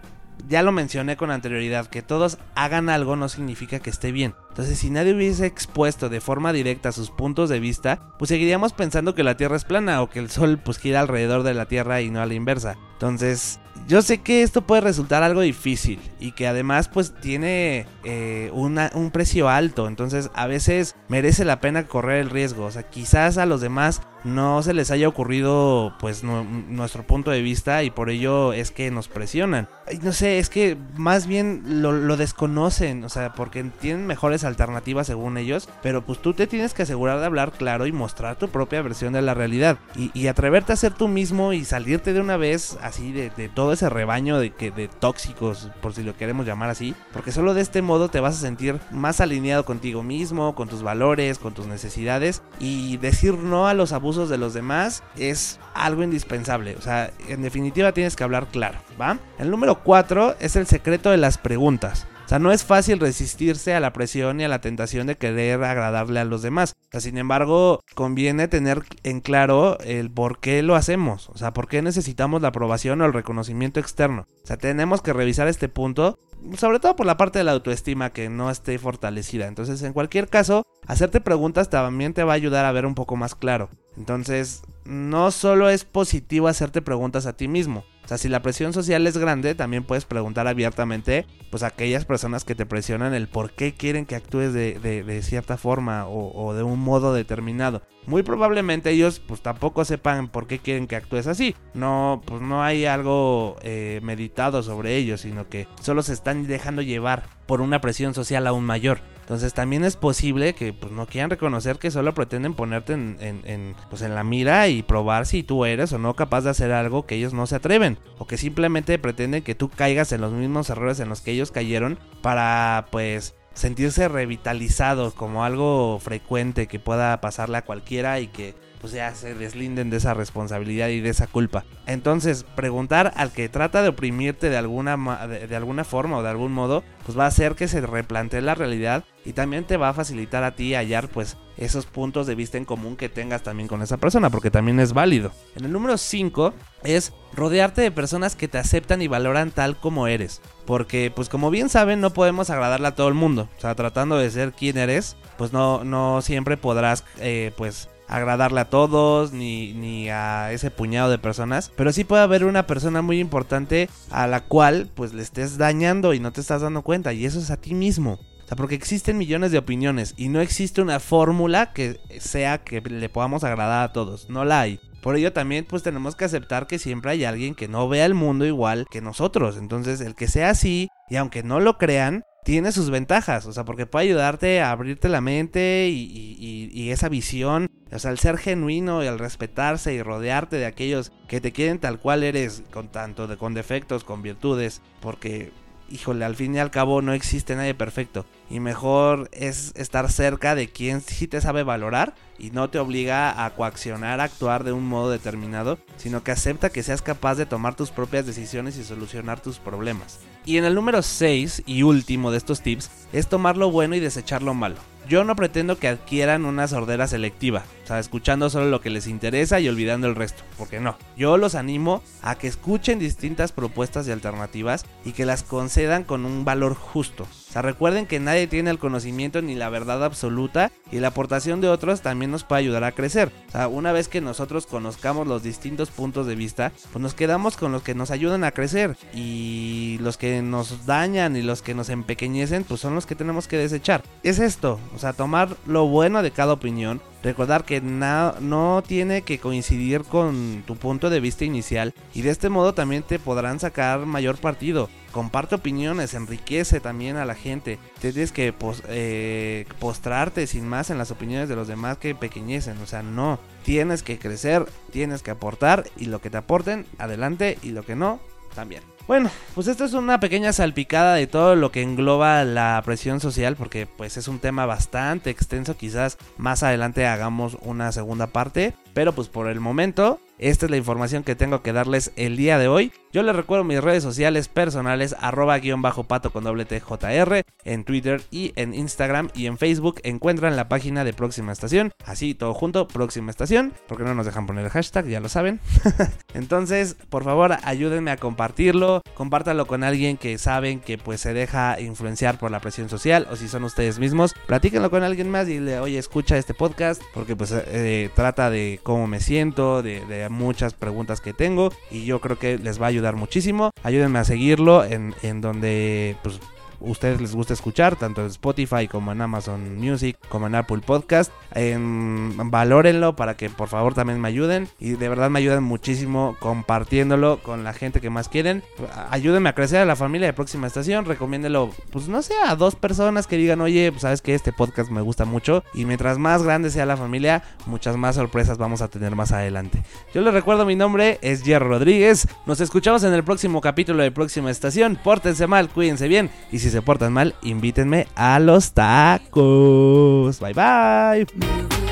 ya 0.47 0.63
lo 0.63 0.71
mencioné 0.71 1.17
con 1.17 1.31
anterioridad, 1.31 1.87
que 1.87 2.01
todos 2.01 2.37
hagan 2.55 2.89
algo 2.89 3.15
no 3.15 3.29
significa 3.29 3.79
que 3.79 3.89
esté 3.89 4.11
bien. 4.11 4.35
Entonces, 4.49 4.79
si 4.79 4.89
nadie 4.89 5.13
hubiese 5.13 5.45
expuesto 5.45 6.09
de 6.09 6.21
forma 6.21 6.53
directa 6.53 6.91
sus 6.91 7.11
puntos 7.11 7.49
de 7.49 7.59
vista, 7.59 7.99
pues 8.17 8.29
seguiríamos 8.29 8.73
pensando 8.73 9.15
que 9.15 9.23
la 9.23 9.37
Tierra 9.37 9.55
es 9.55 9.65
plana 9.65 10.01
o 10.01 10.09
que 10.09 10.19
el 10.19 10.29
Sol 10.29 10.59
pues 10.63 10.79
gira 10.79 11.01
alrededor 11.01 11.43
de 11.43 11.53
la 11.53 11.65
Tierra 11.65 12.01
y 12.01 12.09
no 12.09 12.21
a 12.21 12.25
la 12.25 12.33
inversa. 12.33 12.77
Entonces, 12.93 13.59
yo 13.87 14.01
sé 14.01 14.19
que 14.19 14.43
esto 14.43 14.61
puede 14.67 14.81
resultar 14.81 15.23
algo 15.23 15.41
difícil 15.41 15.99
y 16.19 16.33
que 16.33 16.47
además 16.47 16.87
pues 16.89 17.13
tiene 17.21 17.87
eh, 18.03 18.51
un 18.53 19.11
precio 19.11 19.49
alto, 19.49 19.87
entonces 19.87 20.29
a 20.35 20.47
veces 20.47 20.95
merece 21.07 21.45
la 21.45 21.59
pena 21.61 21.87
correr 21.87 22.19
el 22.19 22.29
riesgo, 22.29 22.65
o 22.65 22.71
sea, 22.71 22.83
quizás 22.83 23.37
a 23.37 23.45
los 23.45 23.61
demás 23.61 24.01
no 24.23 24.61
se 24.63 24.73
les 24.73 24.91
haya 24.91 25.07
ocurrido 25.07 25.93
pues 25.99 26.23
nuestro 26.23 27.03
punto 27.03 27.31
de 27.31 27.41
vista 27.41 27.83
y 27.83 27.89
por 27.89 28.09
ello 28.09 28.53
es 28.53 28.71
que 28.71 28.91
nos 28.91 29.07
presionan. 29.07 29.67
No 30.03 30.11
sé, 30.11 30.39
es 30.39 30.49
que 30.49 30.77
más 30.95 31.25
bien 31.25 31.81
lo, 31.81 32.17
desconocen, 32.17 33.03
o 33.03 33.09
sea, 33.09 33.33
porque 33.33 33.63
tienen 33.63 34.05
mejores 34.05 34.43
alternativas 34.43 35.07
según 35.07 35.37
ellos, 35.37 35.69
pero 35.81 36.05
pues 36.05 36.19
tú 36.19 36.33
te 36.33 36.47
tienes 36.47 36.73
que 36.73 36.83
asegurar 36.83 37.19
de 37.19 37.25
hablar 37.25 37.51
claro 37.51 37.87
y 37.87 37.91
mostrar 37.91 38.35
tu 38.37 38.49
propia 38.49 38.81
versión 38.81 39.13
de 39.13 39.21
la 39.21 39.33
realidad 39.33 39.77
y, 39.95 40.27
atreverte 40.29 40.73
a 40.73 40.75
ser 40.75 40.93
tú 40.93 41.07
mismo 41.07 41.53
y 41.53 41.65
salirte 41.65 42.13
de 42.13 42.21
una 42.21 42.37
vez 42.37 42.77
así 42.83 43.11
de, 43.11 43.49
todo 43.49 43.73
ese 43.73 43.89
rebaño 43.89 44.37
de, 44.37 44.51
que, 44.51 44.69
de 44.69 44.87
tóxicos, 44.87 45.69
por 45.81 45.93
si 45.93 46.03
lo 46.03 46.15
queremos 46.15 46.45
llamar 46.45 46.69
así, 46.69 46.93
porque 47.11 47.31
solo 47.31 47.55
de 47.55 47.61
este 47.61 47.81
modo 47.81 48.09
te 48.09 48.19
vas 48.19 48.35
a 48.35 48.41
sentir 48.41 48.79
más 48.91 49.21
alineado 49.21 49.65
contigo 49.65 50.03
mismo, 50.03 50.53
con 50.53 50.69
tus 50.69 50.83
valores, 50.83 51.39
con 51.39 51.55
tus 51.55 51.65
necesidades 51.65 52.43
y 52.59 52.97
decir 52.97 53.33
no 53.35 53.67
a 53.67 53.73
los 53.73 53.91
abusos 53.91 54.08
de 54.17 54.37
los 54.37 54.53
demás 54.53 55.03
es 55.17 55.59
algo 55.73 56.03
indispensable. 56.03 56.75
O 56.77 56.81
sea, 56.81 57.11
en 57.27 57.41
definitiva 57.41 57.91
tienes 57.91 58.15
que 58.15 58.23
hablar 58.23 58.47
claro, 58.47 58.79
¿va? 58.99 59.19
El 59.37 59.51
número 59.51 59.83
4 59.83 60.37
es 60.39 60.55
el 60.55 60.67
secreto 60.67 61.11
de 61.11 61.17
las 61.17 61.37
preguntas. 61.37 62.07
O 62.25 62.29
sea, 62.29 62.37
no 62.37 62.51
es 62.51 62.63
fácil 62.63 62.99
resistirse 62.99 63.73
a 63.73 63.79
la 63.79 63.91
presión 63.91 64.39
y 64.39 64.43
a 64.43 64.47
la 64.47 64.61
tentación 64.61 65.07
de 65.07 65.17
querer 65.17 65.63
agradarle 65.63 66.19
a 66.19 66.25
los 66.25 66.43
demás. 66.43 66.75
O 66.77 66.91
sea, 66.91 67.01
sin 67.01 67.17
embargo, 67.17 67.81
conviene 67.95 68.47
tener 68.47 68.83
en 69.01 69.19
claro 69.19 69.79
el 69.79 70.11
por 70.11 70.39
qué 70.39 70.61
lo 70.61 70.75
hacemos. 70.75 71.29
O 71.29 71.37
sea, 71.39 71.53
por 71.53 71.67
qué 71.67 71.81
necesitamos 71.81 72.43
la 72.43 72.49
aprobación 72.49 73.01
o 73.01 73.05
el 73.05 73.13
reconocimiento 73.13 73.79
externo. 73.79 74.27
O 74.43 74.45
sea, 74.45 74.57
tenemos 74.57 75.01
que 75.01 75.11
revisar 75.11 75.47
este 75.47 75.69
punto, 75.69 76.19
sobre 76.55 76.79
todo 76.79 76.95
por 76.95 77.07
la 77.07 77.17
parte 77.17 77.39
de 77.39 77.45
la 77.45 77.53
autoestima 77.53 78.11
que 78.11 78.29
no 78.29 78.51
esté 78.51 78.77
fortalecida. 78.77 79.47
Entonces, 79.47 79.81
en 79.81 79.93
cualquier 79.93 80.27
caso, 80.27 80.67
hacerte 80.89 81.21
preguntas 81.21 81.69
también 81.69 82.13
te 82.13 82.23
va 82.23 82.33
a 82.33 82.35
ayudar 82.35 82.65
a 82.65 82.71
ver 82.71 82.85
un 82.85 82.95
poco 82.95 83.15
más 83.15 83.35
claro. 83.35 83.69
Entonces, 83.95 84.63
no 84.83 85.31
solo 85.31 85.69
es 85.69 85.85
positivo 85.85 86.47
hacerte 86.47 86.81
preguntas 86.81 87.25
a 87.25 87.33
ti 87.33 87.47
mismo, 87.47 87.85
o 88.03 88.07
sea, 88.09 88.17
si 88.17 88.27
la 88.27 88.41
presión 88.41 88.73
social 88.73 89.05
es 89.05 89.19
grande, 89.19 89.53
también 89.53 89.83
puedes 89.83 90.05
preguntar 90.05 90.47
abiertamente, 90.47 91.27
pues 91.51 91.61
a 91.61 91.67
aquellas 91.67 92.05
personas 92.05 92.43
que 92.43 92.55
te 92.55 92.65
presionan 92.65 93.13
el 93.13 93.27
por 93.27 93.51
qué 93.51 93.75
quieren 93.75 94.07
que 94.07 94.15
actúes 94.15 94.51
de, 94.51 95.19
cierta 95.21 95.57
forma 95.57 96.07
o, 96.07 96.55
de 96.55 96.63
un 96.63 96.79
modo 96.79 97.13
determinado. 97.13 97.83
Muy 98.07 98.23
probablemente 98.23 98.89
ellos 98.89 99.19
pues 99.19 99.41
tampoco 99.41 99.85
sepan 99.85 100.27
por 100.27 100.47
qué 100.47 100.57
quieren 100.57 100.87
que 100.87 100.95
actúes 100.95 101.27
así. 101.27 101.55
No, 101.75 102.23
pues 102.25 102.41
no 102.41 102.63
hay 102.63 102.87
algo 102.87 103.57
eh, 103.61 103.99
meditado 104.01 104.63
sobre 104.63 104.95
ellos, 104.95 105.21
sino 105.21 105.47
que 105.47 105.67
solo 105.79 106.01
se 106.01 106.13
están 106.13 106.47
dejando 106.47 106.81
llevar 106.81 107.25
por 107.45 107.61
una 107.61 107.79
presión 107.79 108.15
social 108.15 108.47
aún 108.47 108.63
mayor. 108.63 109.01
Entonces 109.29 109.53
también 109.53 109.83
es 109.85 109.95
posible 109.95 110.55
que 110.55 110.73
pues, 110.73 110.91
no 110.91 111.05
quieran 111.05 111.29
reconocer 111.29 111.77
que 111.77 111.91
solo 111.91 112.15
pretenden 112.15 112.55
ponerte 112.55 112.93
en, 112.93 113.15
en, 113.21 113.75
pues, 113.87 114.01
en 114.01 114.15
la 114.15 114.23
mira 114.23 114.67
y 114.69 114.81
probar 114.81 115.27
si 115.27 115.43
tú 115.43 115.65
eres 115.65 115.93
o 115.93 115.99
no 115.99 116.15
capaz 116.15 116.41
de 116.41 116.49
hacer 116.49 116.71
algo 116.71 117.05
que 117.05 117.13
ellos 117.13 117.31
no 117.31 117.45
se 117.45 117.55
atreven. 117.55 117.99
O 118.17 118.25
que 118.25 118.37
simplemente 118.37 118.97
pretenden 118.97 119.43
que 119.43 119.53
tú 119.53 119.69
caigas 119.69 120.11
en 120.13 120.21
los 120.21 120.31
mismos 120.31 120.71
errores 120.71 120.99
en 120.99 121.09
los 121.09 121.21
que 121.21 121.29
ellos 121.29 121.51
cayeron 121.51 121.99
para 122.23 122.87
pues 122.89 123.35
sentirse 123.53 124.07
revitalizado 124.07 125.13
como 125.13 125.43
algo 125.43 125.99
frecuente 125.99 126.65
que 126.65 126.79
pueda 126.79 127.21
pasarle 127.21 127.57
a 127.57 127.65
cualquiera 127.65 128.19
y 128.21 128.29
que 128.29 128.55
pues 128.79 128.93
ya 128.93 129.13
se 129.13 129.35
deslinden 129.35 129.89
de 129.89 129.97
esa 129.97 130.13
responsabilidad 130.13 130.89
y 130.89 131.01
de 131.01 131.09
esa 131.09 131.27
culpa. 131.27 131.65
Entonces, 131.85 132.45
preguntar 132.55 133.13
al 133.15 133.31
que 133.31 133.49
trata 133.49 133.81
de 133.81 133.89
oprimirte 133.89 134.49
de 134.49 134.57
alguna, 134.57 134.97
de, 135.27 135.55
alguna 135.55 135.83
forma 135.83 136.17
o 136.17 136.23
de 136.23 136.29
algún 136.29 136.53
modo, 136.53 136.83
pues 137.05 137.17
va 137.17 137.25
a 137.25 137.27
hacer 137.27 137.55
que 137.55 137.67
se 137.67 137.81
replantee 137.81 138.41
la 138.41 138.55
realidad 138.55 139.03
y 139.25 139.33
también 139.33 139.65
te 139.65 139.77
va 139.77 139.89
a 139.89 139.93
facilitar 139.93 140.43
a 140.43 140.55
ti 140.55 140.75
hallar 140.75 141.09
pues 141.09 141.37
esos 141.57 141.85
puntos 141.85 142.25
de 142.25 142.35
vista 142.35 142.57
en 142.57 142.65
común 142.65 142.95
que 142.95 143.09
tengas 143.09 143.43
también 143.43 143.67
con 143.67 143.81
esa 143.81 143.97
persona, 143.97 144.29
porque 144.29 144.49
también 144.49 144.79
es 144.79 144.93
válido. 144.93 145.31
En 145.55 145.65
el 145.65 145.73
número 145.73 145.97
5 145.97 146.53
es 146.83 147.13
rodearte 147.33 147.81
de 147.81 147.91
personas 147.91 148.35
que 148.35 148.47
te 148.47 148.57
aceptan 148.57 149.01
y 149.01 149.07
valoran 149.07 149.51
tal 149.51 149.77
como 149.77 150.07
eres. 150.07 150.41
Porque, 150.65 151.11
pues 151.13 151.27
como 151.27 151.49
bien 151.49 151.67
saben, 151.67 151.99
no 151.99 152.13
podemos 152.13 152.49
agradarle 152.49 152.87
a 152.87 152.95
todo 152.95 153.09
el 153.09 153.13
mundo. 153.13 153.49
O 153.57 153.61
sea, 153.61 153.75
tratando 153.75 154.17
de 154.17 154.31
ser 154.31 154.53
quien 154.53 154.77
eres, 154.77 155.17
pues 155.37 155.51
no, 155.51 155.83
no 155.83 156.21
siempre 156.21 156.55
podrás, 156.55 157.03
eh, 157.19 157.51
pues 157.57 157.89
agradarle 158.09 158.59
a 158.59 158.69
todos 158.69 159.31
ni, 159.31 159.73
ni 159.73 160.09
a 160.09 160.51
ese 160.51 160.71
puñado 160.71 161.09
de 161.09 161.17
personas, 161.17 161.71
pero 161.75 161.93
sí 161.93 162.03
puede 162.03 162.23
haber 162.23 162.43
una 162.43 162.67
persona 162.67 163.01
muy 163.01 163.19
importante 163.19 163.89
a 164.09 164.27
la 164.27 164.41
cual 164.41 164.89
pues 164.93 165.13
le 165.13 165.21
estés 165.21 165.57
dañando 165.57 166.13
y 166.13 166.19
no 166.19 166.33
te 166.33 166.41
estás 166.41 166.61
dando 166.61 166.81
cuenta 166.81 167.13
y 167.13 167.25
eso 167.25 167.39
es 167.39 167.51
a 167.51 167.57
ti 167.57 167.73
mismo. 167.73 168.19
O 168.43 168.47
sea, 168.49 168.57
porque 168.57 168.73
existen 168.73 169.19
millones 169.19 169.51
de 169.51 169.59
opiniones 169.59 170.15
y 170.17 170.27
no 170.29 170.41
existe 170.41 170.81
una 170.81 170.99
fórmula 170.99 171.71
que 171.71 171.99
sea 172.19 172.63
que 172.63 172.81
le 172.81 173.07
podamos 173.07 173.43
agradar 173.43 173.83
a 173.83 173.93
todos, 173.93 174.27
no 174.27 174.43
la 174.43 174.61
hay. 174.61 174.79
Por 175.01 175.15
ello 175.15 175.31
también 175.31 175.65
pues 175.65 175.83
tenemos 175.83 176.15
que 176.15 176.25
aceptar 176.25 176.67
que 176.67 176.79
siempre 176.79 177.11
hay 177.11 177.23
alguien 177.23 177.55
que 177.55 177.67
no 177.67 177.87
vea 177.87 178.05
el 178.05 178.15
mundo 178.15 178.45
igual 178.45 178.85
que 178.89 179.01
nosotros. 179.01 179.55
Entonces 179.55 180.01
el 180.01 180.15
que 180.15 180.27
sea 180.27 180.49
así 180.49 180.89
y 181.09 181.15
aunque 181.15 181.43
no 181.43 181.59
lo 181.59 181.77
crean, 181.77 182.23
tiene 182.43 182.71
sus 182.71 182.89
ventajas, 182.89 183.45
o 183.45 183.53
sea, 183.53 183.65
porque 183.65 183.85
puede 183.85 184.05
ayudarte 184.05 184.61
a 184.61 184.71
abrirte 184.71 185.09
la 185.09 185.21
mente 185.21 185.89
y, 185.89 186.89
esa 186.91 187.09
visión, 187.09 187.69
o 187.91 187.99
sea, 187.99 188.09
el 188.09 188.17
ser 188.17 188.37
genuino 188.37 189.03
y 189.03 189.07
el 189.07 189.19
respetarse 189.19 189.93
y 189.93 190.01
rodearte 190.01 190.55
de 190.55 190.65
aquellos 190.65 191.11
que 191.27 191.39
te 191.39 191.51
quieren 191.51 191.79
tal 191.79 191.99
cual 191.99 192.23
eres, 192.23 192.63
con 192.71 192.87
tanto 192.87 193.27
de 193.27 193.37
con 193.37 193.53
defectos, 193.53 194.03
con 194.03 194.23
virtudes, 194.23 194.81
porque 195.01 195.51
híjole, 195.91 196.25
al 196.25 196.35
fin 196.35 196.55
y 196.55 196.59
al 196.59 196.71
cabo 196.71 197.01
no 197.01 197.13
existe 197.13 197.55
nadie 197.55 197.75
perfecto. 197.75 198.25
Y 198.49 198.59
mejor 198.59 199.29
es 199.31 199.73
estar 199.75 200.11
cerca 200.11 200.55
de 200.55 200.69
quien 200.69 201.01
sí 201.01 201.27
te 201.27 201.39
sabe 201.39 201.63
valorar 201.63 202.15
y 202.39 202.51
no 202.51 202.69
te 202.69 202.79
obliga 202.79 203.45
a 203.45 203.49
coaccionar 203.55 204.19
a 204.19 204.23
actuar 204.23 204.63
de 204.63 204.71
un 204.71 204.87
modo 204.87 205.11
determinado, 205.11 205.77
sino 205.97 206.23
que 206.23 206.31
acepta 206.31 206.69
que 206.69 206.83
seas 206.83 207.01
capaz 207.01 207.35
de 207.35 207.45
tomar 207.45 207.75
tus 207.75 207.91
propias 207.91 208.25
decisiones 208.25 208.77
y 208.77 208.83
solucionar 208.83 209.39
tus 209.39 209.59
problemas. 209.59 210.19
Y 210.45 210.57
en 210.57 210.65
el 210.65 210.73
número 210.73 211.01
6 211.01 211.63
y 211.65 211.83
último 211.83 212.31
de 212.31 212.37
estos 212.37 212.61
tips 212.61 212.89
es 213.13 213.27
tomar 213.27 213.57
lo 213.57 213.69
bueno 213.71 213.95
y 213.95 213.99
desechar 213.99 214.41
lo 214.41 214.53
malo. 214.53 214.77
Yo 215.07 215.23
no 215.23 215.35
pretendo 215.35 215.79
que 215.79 215.87
adquieran 215.87 216.45
una 216.45 216.67
sordera 216.67 217.07
selectiva, 217.07 217.63
o 217.83 217.87
sea, 217.87 217.97
escuchando 217.97 218.51
solo 218.51 218.69
lo 218.69 218.79
que 218.79 218.91
les 218.91 219.07
interesa 219.07 219.59
y 219.59 219.67
olvidando 219.67 220.05
el 220.05 220.13
resto, 220.13 220.43
porque 220.55 220.79
no. 220.79 220.97
Yo 221.17 221.37
los 221.37 221.55
animo 221.55 222.03
a 222.21 222.35
que 222.35 222.47
escuchen 222.47 222.99
distintas 222.99 223.51
propuestas 223.51 224.07
y 224.07 224.11
alternativas 224.11 224.85
y 225.03 225.13
que 225.13 225.25
las 225.25 225.41
concedan 225.41 226.03
con 226.03 226.25
un 226.25 226.45
valor 226.45 226.75
justo. 226.75 227.27
Recuerden 227.55 228.05
que 228.05 228.19
nadie 228.19 228.47
tiene 228.47 228.71
el 228.71 228.79
conocimiento 228.79 229.41
ni 229.41 229.55
la 229.55 229.69
verdad 229.69 230.03
absoluta 230.03 230.71
y 230.91 230.99
la 230.99 231.09
aportación 231.09 231.61
de 231.61 231.69
otros 231.69 232.01
también 232.01 232.31
nos 232.31 232.43
puede 232.43 232.61
ayudar 232.61 232.83
a 232.83 232.91
crecer. 232.93 233.31
O 233.49 233.51
sea, 233.51 233.67
una 233.67 233.91
vez 233.91 234.07
que 234.07 234.21
nosotros 234.21 234.65
conozcamos 234.65 235.27
los 235.27 235.43
distintos 235.43 235.91
puntos 235.91 236.25
de 236.27 236.35
vista, 236.35 236.71
pues 236.91 237.01
nos 237.01 237.13
quedamos 237.13 237.57
con 237.57 237.71
los 237.71 237.83
que 237.83 237.95
nos 237.95 238.11
ayudan 238.11 238.43
a 238.43 238.51
crecer 238.51 238.97
y 239.13 239.97
los 240.01 240.17
que 240.17 240.41
nos 240.41 240.85
dañan 240.85 241.35
y 241.35 241.41
los 241.41 241.61
que 241.61 241.73
nos 241.73 241.89
empequeñecen, 241.89 242.63
pues 242.63 242.81
son 242.81 242.95
los 242.95 243.05
que 243.05 243.15
tenemos 243.15 243.47
que 243.47 243.57
desechar. 243.57 244.03
Es 244.23 244.39
esto, 244.39 244.79
o 244.95 244.99
sea, 244.99 245.13
tomar 245.13 245.55
lo 245.65 245.87
bueno 245.87 246.23
de 246.23 246.31
cada 246.31 246.53
opinión 246.53 247.01
Recordar 247.21 247.65
que 247.65 247.81
no 247.81 248.81
tiene 248.87 249.23
que 249.23 249.39
coincidir 249.39 250.03
con 250.03 250.63
tu 250.65 250.77
punto 250.77 251.09
de 251.09 251.19
vista 251.19 251.43
inicial 251.43 251.93
y 252.13 252.21
de 252.21 252.29
este 252.29 252.47
modo 252.47 252.73
también 252.73 253.03
te 253.03 253.19
podrán 253.19 253.59
sacar 253.59 254.05
mayor 254.05 254.37
partido. 254.37 254.89
Comparte 255.11 255.55
opiniones, 255.55 256.13
enriquece 256.13 256.79
también 256.79 257.17
a 257.17 257.25
la 257.25 257.35
gente. 257.35 257.79
Tienes 257.99 258.31
que 258.31 258.53
eh, 258.87 259.65
postrarte 259.79 260.47
sin 260.47 260.67
más 260.67 260.89
en 260.89 260.97
las 260.97 261.11
opiniones 261.11 261.49
de 261.49 261.55
los 261.55 261.67
demás 261.67 261.97
que 261.97 262.15
pequeñecen. 262.15 262.77
O 262.81 262.87
sea, 262.87 263.01
no. 263.01 263.39
Tienes 263.63 264.03
que 264.03 264.19
crecer, 264.19 264.65
tienes 264.91 265.23
que 265.23 265.31
aportar 265.31 265.85
y 265.97 266.05
lo 266.05 266.21
que 266.21 266.29
te 266.29 266.37
aporten, 266.37 266.85
adelante 266.97 267.57
y 267.61 267.71
lo 267.71 267.83
que 267.83 267.95
no, 267.95 268.19
también. 268.53 268.83
Bueno, 269.09 269.31
pues 269.55 269.67
esto 269.67 269.85
es 269.85 269.93
una 269.93 270.19
pequeña 270.19 270.53
salpicada 270.53 271.15
de 271.15 271.25
todo 271.25 271.55
lo 271.55 271.71
que 271.71 271.81
engloba 271.81 272.43
la 272.43 272.79
presión 272.85 273.19
social, 273.19 273.55
porque 273.55 273.87
pues 273.87 274.17
es 274.17 274.27
un 274.27 274.37
tema 274.37 274.67
bastante 274.67 275.31
extenso, 275.31 275.75
quizás 275.75 276.19
más 276.37 276.61
adelante 276.61 277.07
hagamos 277.07 277.57
una 277.61 277.91
segunda 277.91 278.27
parte, 278.27 278.75
pero 278.93 279.13
pues 279.13 279.27
por 279.27 279.47
el 279.47 279.59
momento 279.59 280.19
esta 280.39 280.65
es 280.65 280.71
la 280.71 280.77
información 280.77 281.23
que 281.23 281.35
tengo 281.35 281.61
que 281.61 281.73
darles 281.73 282.11
el 282.15 282.37
día 282.37 282.57
de 282.57 282.69
hoy. 282.69 282.93
Yo 283.11 283.23
les 283.23 283.35
recuerdo 283.35 283.63
mis 283.63 283.83
redes 283.83 284.03
sociales 284.03 284.47
personales, 284.47 285.15
arroba 285.19 285.57
guion 285.57 285.81
bajo 285.81 286.03
pato 286.03 286.31
con 286.31 286.43
doble 286.43 286.65
TJR, 286.65 287.43
en 287.65 287.83
Twitter 287.83 288.21
y 288.31 288.53
en 288.55 288.73
Instagram 288.73 289.29
y 289.33 289.47
en 289.47 289.57
Facebook 289.57 289.99
encuentran 290.03 290.55
la 290.55 290.69
página 290.69 291.03
de 291.03 291.13
Próxima 291.13 291.51
Estación, 291.51 291.91
así 292.05 292.35
todo 292.35 292.53
junto, 292.53 292.87
Próxima 292.87 293.31
Estación, 293.31 293.73
porque 293.87 294.03
no 294.03 294.13
nos 294.13 294.27
dejan 294.27 294.45
poner 294.45 294.63
el 294.63 294.71
hashtag, 294.71 295.07
ya 295.07 295.19
lo 295.19 295.27
saben. 295.27 295.59
Entonces, 296.33 296.95
por 297.09 297.23
favor, 297.23 297.57
ayúdenme 297.63 298.11
a 298.11 298.17
compartirlo, 298.17 299.01
compártanlo 299.15 299.65
con 299.65 299.83
alguien 299.83 300.15
que 300.15 300.37
saben 300.37 300.79
que 300.79 300.97
pues 300.97 301.19
se 301.19 301.33
deja 301.33 301.81
influenciar 301.81 302.37
por 302.37 302.51
la 302.51 302.61
presión 302.61 302.89
social, 302.89 303.27
o 303.31 303.35
si 303.35 303.47
son 303.47 303.63
ustedes 303.63 303.99
mismos, 303.99 304.35
platíquenlo 304.45 304.89
con 304.89 305.03
alguien 305.03 305.29
más 305.29 305.49
y 305.49 305.59
le, 305.59 305.79
oye, 305.79 305.97
escucha 305.97 306.37
este 306.37 306.53
podcast, 306.53 307.01
porque 307.13 307.35
pues 307.35 307.51
eh, 307.51 308.09
trata 308.13 308.49
de 308.49 308.79
cómo 308.83 309.07
me 309.07 309.19
siento, 309.19 309.81
de 309.81 310.28
muchas 310.29 310.73
preguntas 310.73 311.21
que 311.21 311.33
tengo 311.33 311.71
y 311.91 312.05
yo 312.05 312.19
creo 312.21 312.37
que 312.37 312.57
les 312.57 312.81
va 312.81 312.85
a 312.85 312.89
ayudar 312.89 313.15
muchísimo. 313.15 313.71
Ayúdenme 313.83 314.19
a 314.19 314.23
seguirlo 314.23 314.83
en, 314.83 315.15
en 315.23 315.41
donde 315.41 316.15
pues 316.23 316.39
ustedes 316.81 317.21
les 317.21 317.35
gusta 317.35 317.53
escuchar, 317.53 317.95
tanto 317.95 318.21
en 318.21 318.27
Spotify 318.27 318.87
como 318.87 319.11
en 319.11 319.21
Amazon 319.21 319.77
Music, 319.77 320.17
como 320.29 320.47
en 320.47 320.55
Apple 320.55 320.81
Podcast. 320.85 321.31
En, 321.53 322.33
valórenlo 322.51 323.15
para 323.15 323.35
que 323.35 323.49
por 323.49 323.67
favor 323.69 323.93
también 323.93 324.19
me 324.19 324.27
ayuden. 324.27 324.67
Y 324.79 324.91
de 324.91 325.09
verdad 325.09 325.29
me 325.29 325.39
ayudan 325.39 325.63
muchísimo 325.63 326.35
compartiéndolo 326.39 327.39
con 327.41 327.63
la 327.63 327.73
gente 327.73 328.01
que 328.01 328.09
más 328.09 328.29
quieren. 328.29 328.63
Ayúdenme 329.09 329.49
a 329.49 329.55
crecer 329.55 329.79
a 329.79 329.85
la 329.85 329.95
familia 329.95 330.27
de 330.27 330.33
Próxima 330.33 330.67
Estación. 330.67 331.05
Recomiéndelo, 331.05 331.71
pues 331.91 332.07
no 332.07 332.21
sé, 332.21 332.33
a 332.45 332.55
dos 332.55 332.75
personas 332.75 333.27
que 333.27 333.37
digan, 333.37 333.61
oye, 333.61 333.91
pues 333.91 334.03
sabes 334.03 334.21
que 334.21 334.35
este 334.35 334.53
podcast 334.53 334.91
me 334.91 335.01
gusta 335.01 335.25
mucho. 335.25 335.63
Y 335.73 335.85
mientras 335.85 336.17
más 336.17 336.43
grande 336.43 336.69
sea 336.69 336.85
la 336.85 336.97
familia, 336.97 337.43
muchas 337.65 337.97
más 337.97 338.15
sorpresas 338.15 338.57
vamos 338.57 338.81
a 338.81 338.87
tener 338.87 339.15
más 339.15 339.31
adelante. 339.31 339.83
Yo 340.13 340.21
les 340.21 340.33
recuerdo, 340.33 340.65
mi 340.65 340.75
nombre 340.75 341.19
es 341.21 341.43
Jerry 341.43 341.65
Rodríguez. 341.65 342.27
Nos 342.45 342.61
escuchamos 342.61 343.03
en 343.03 343.13
el 343.13 343.23
próximo 343.23 343.61
capítulo 343.61 344.03
de 344.03 344.11
Próxima 344.11 344.51
Estación. 344.51 344.99
Pórtense 345.03 345.47
mal, 345.47 345.69
cuídense 345.69 346.07
bien. 346.07 346.29
Y 346.51 346.59
si 346.59 346.68
si 346.69 346.73
se 346.73 346.81
portan 346.81 347.13
mal, 347.13 347.35
invítenme 347.41 348.07
a 348.15 348.39
los 348.39 348.73
tacos. 348.73 350.39
Bye 350.39 350.53
bye. 350.53 351.88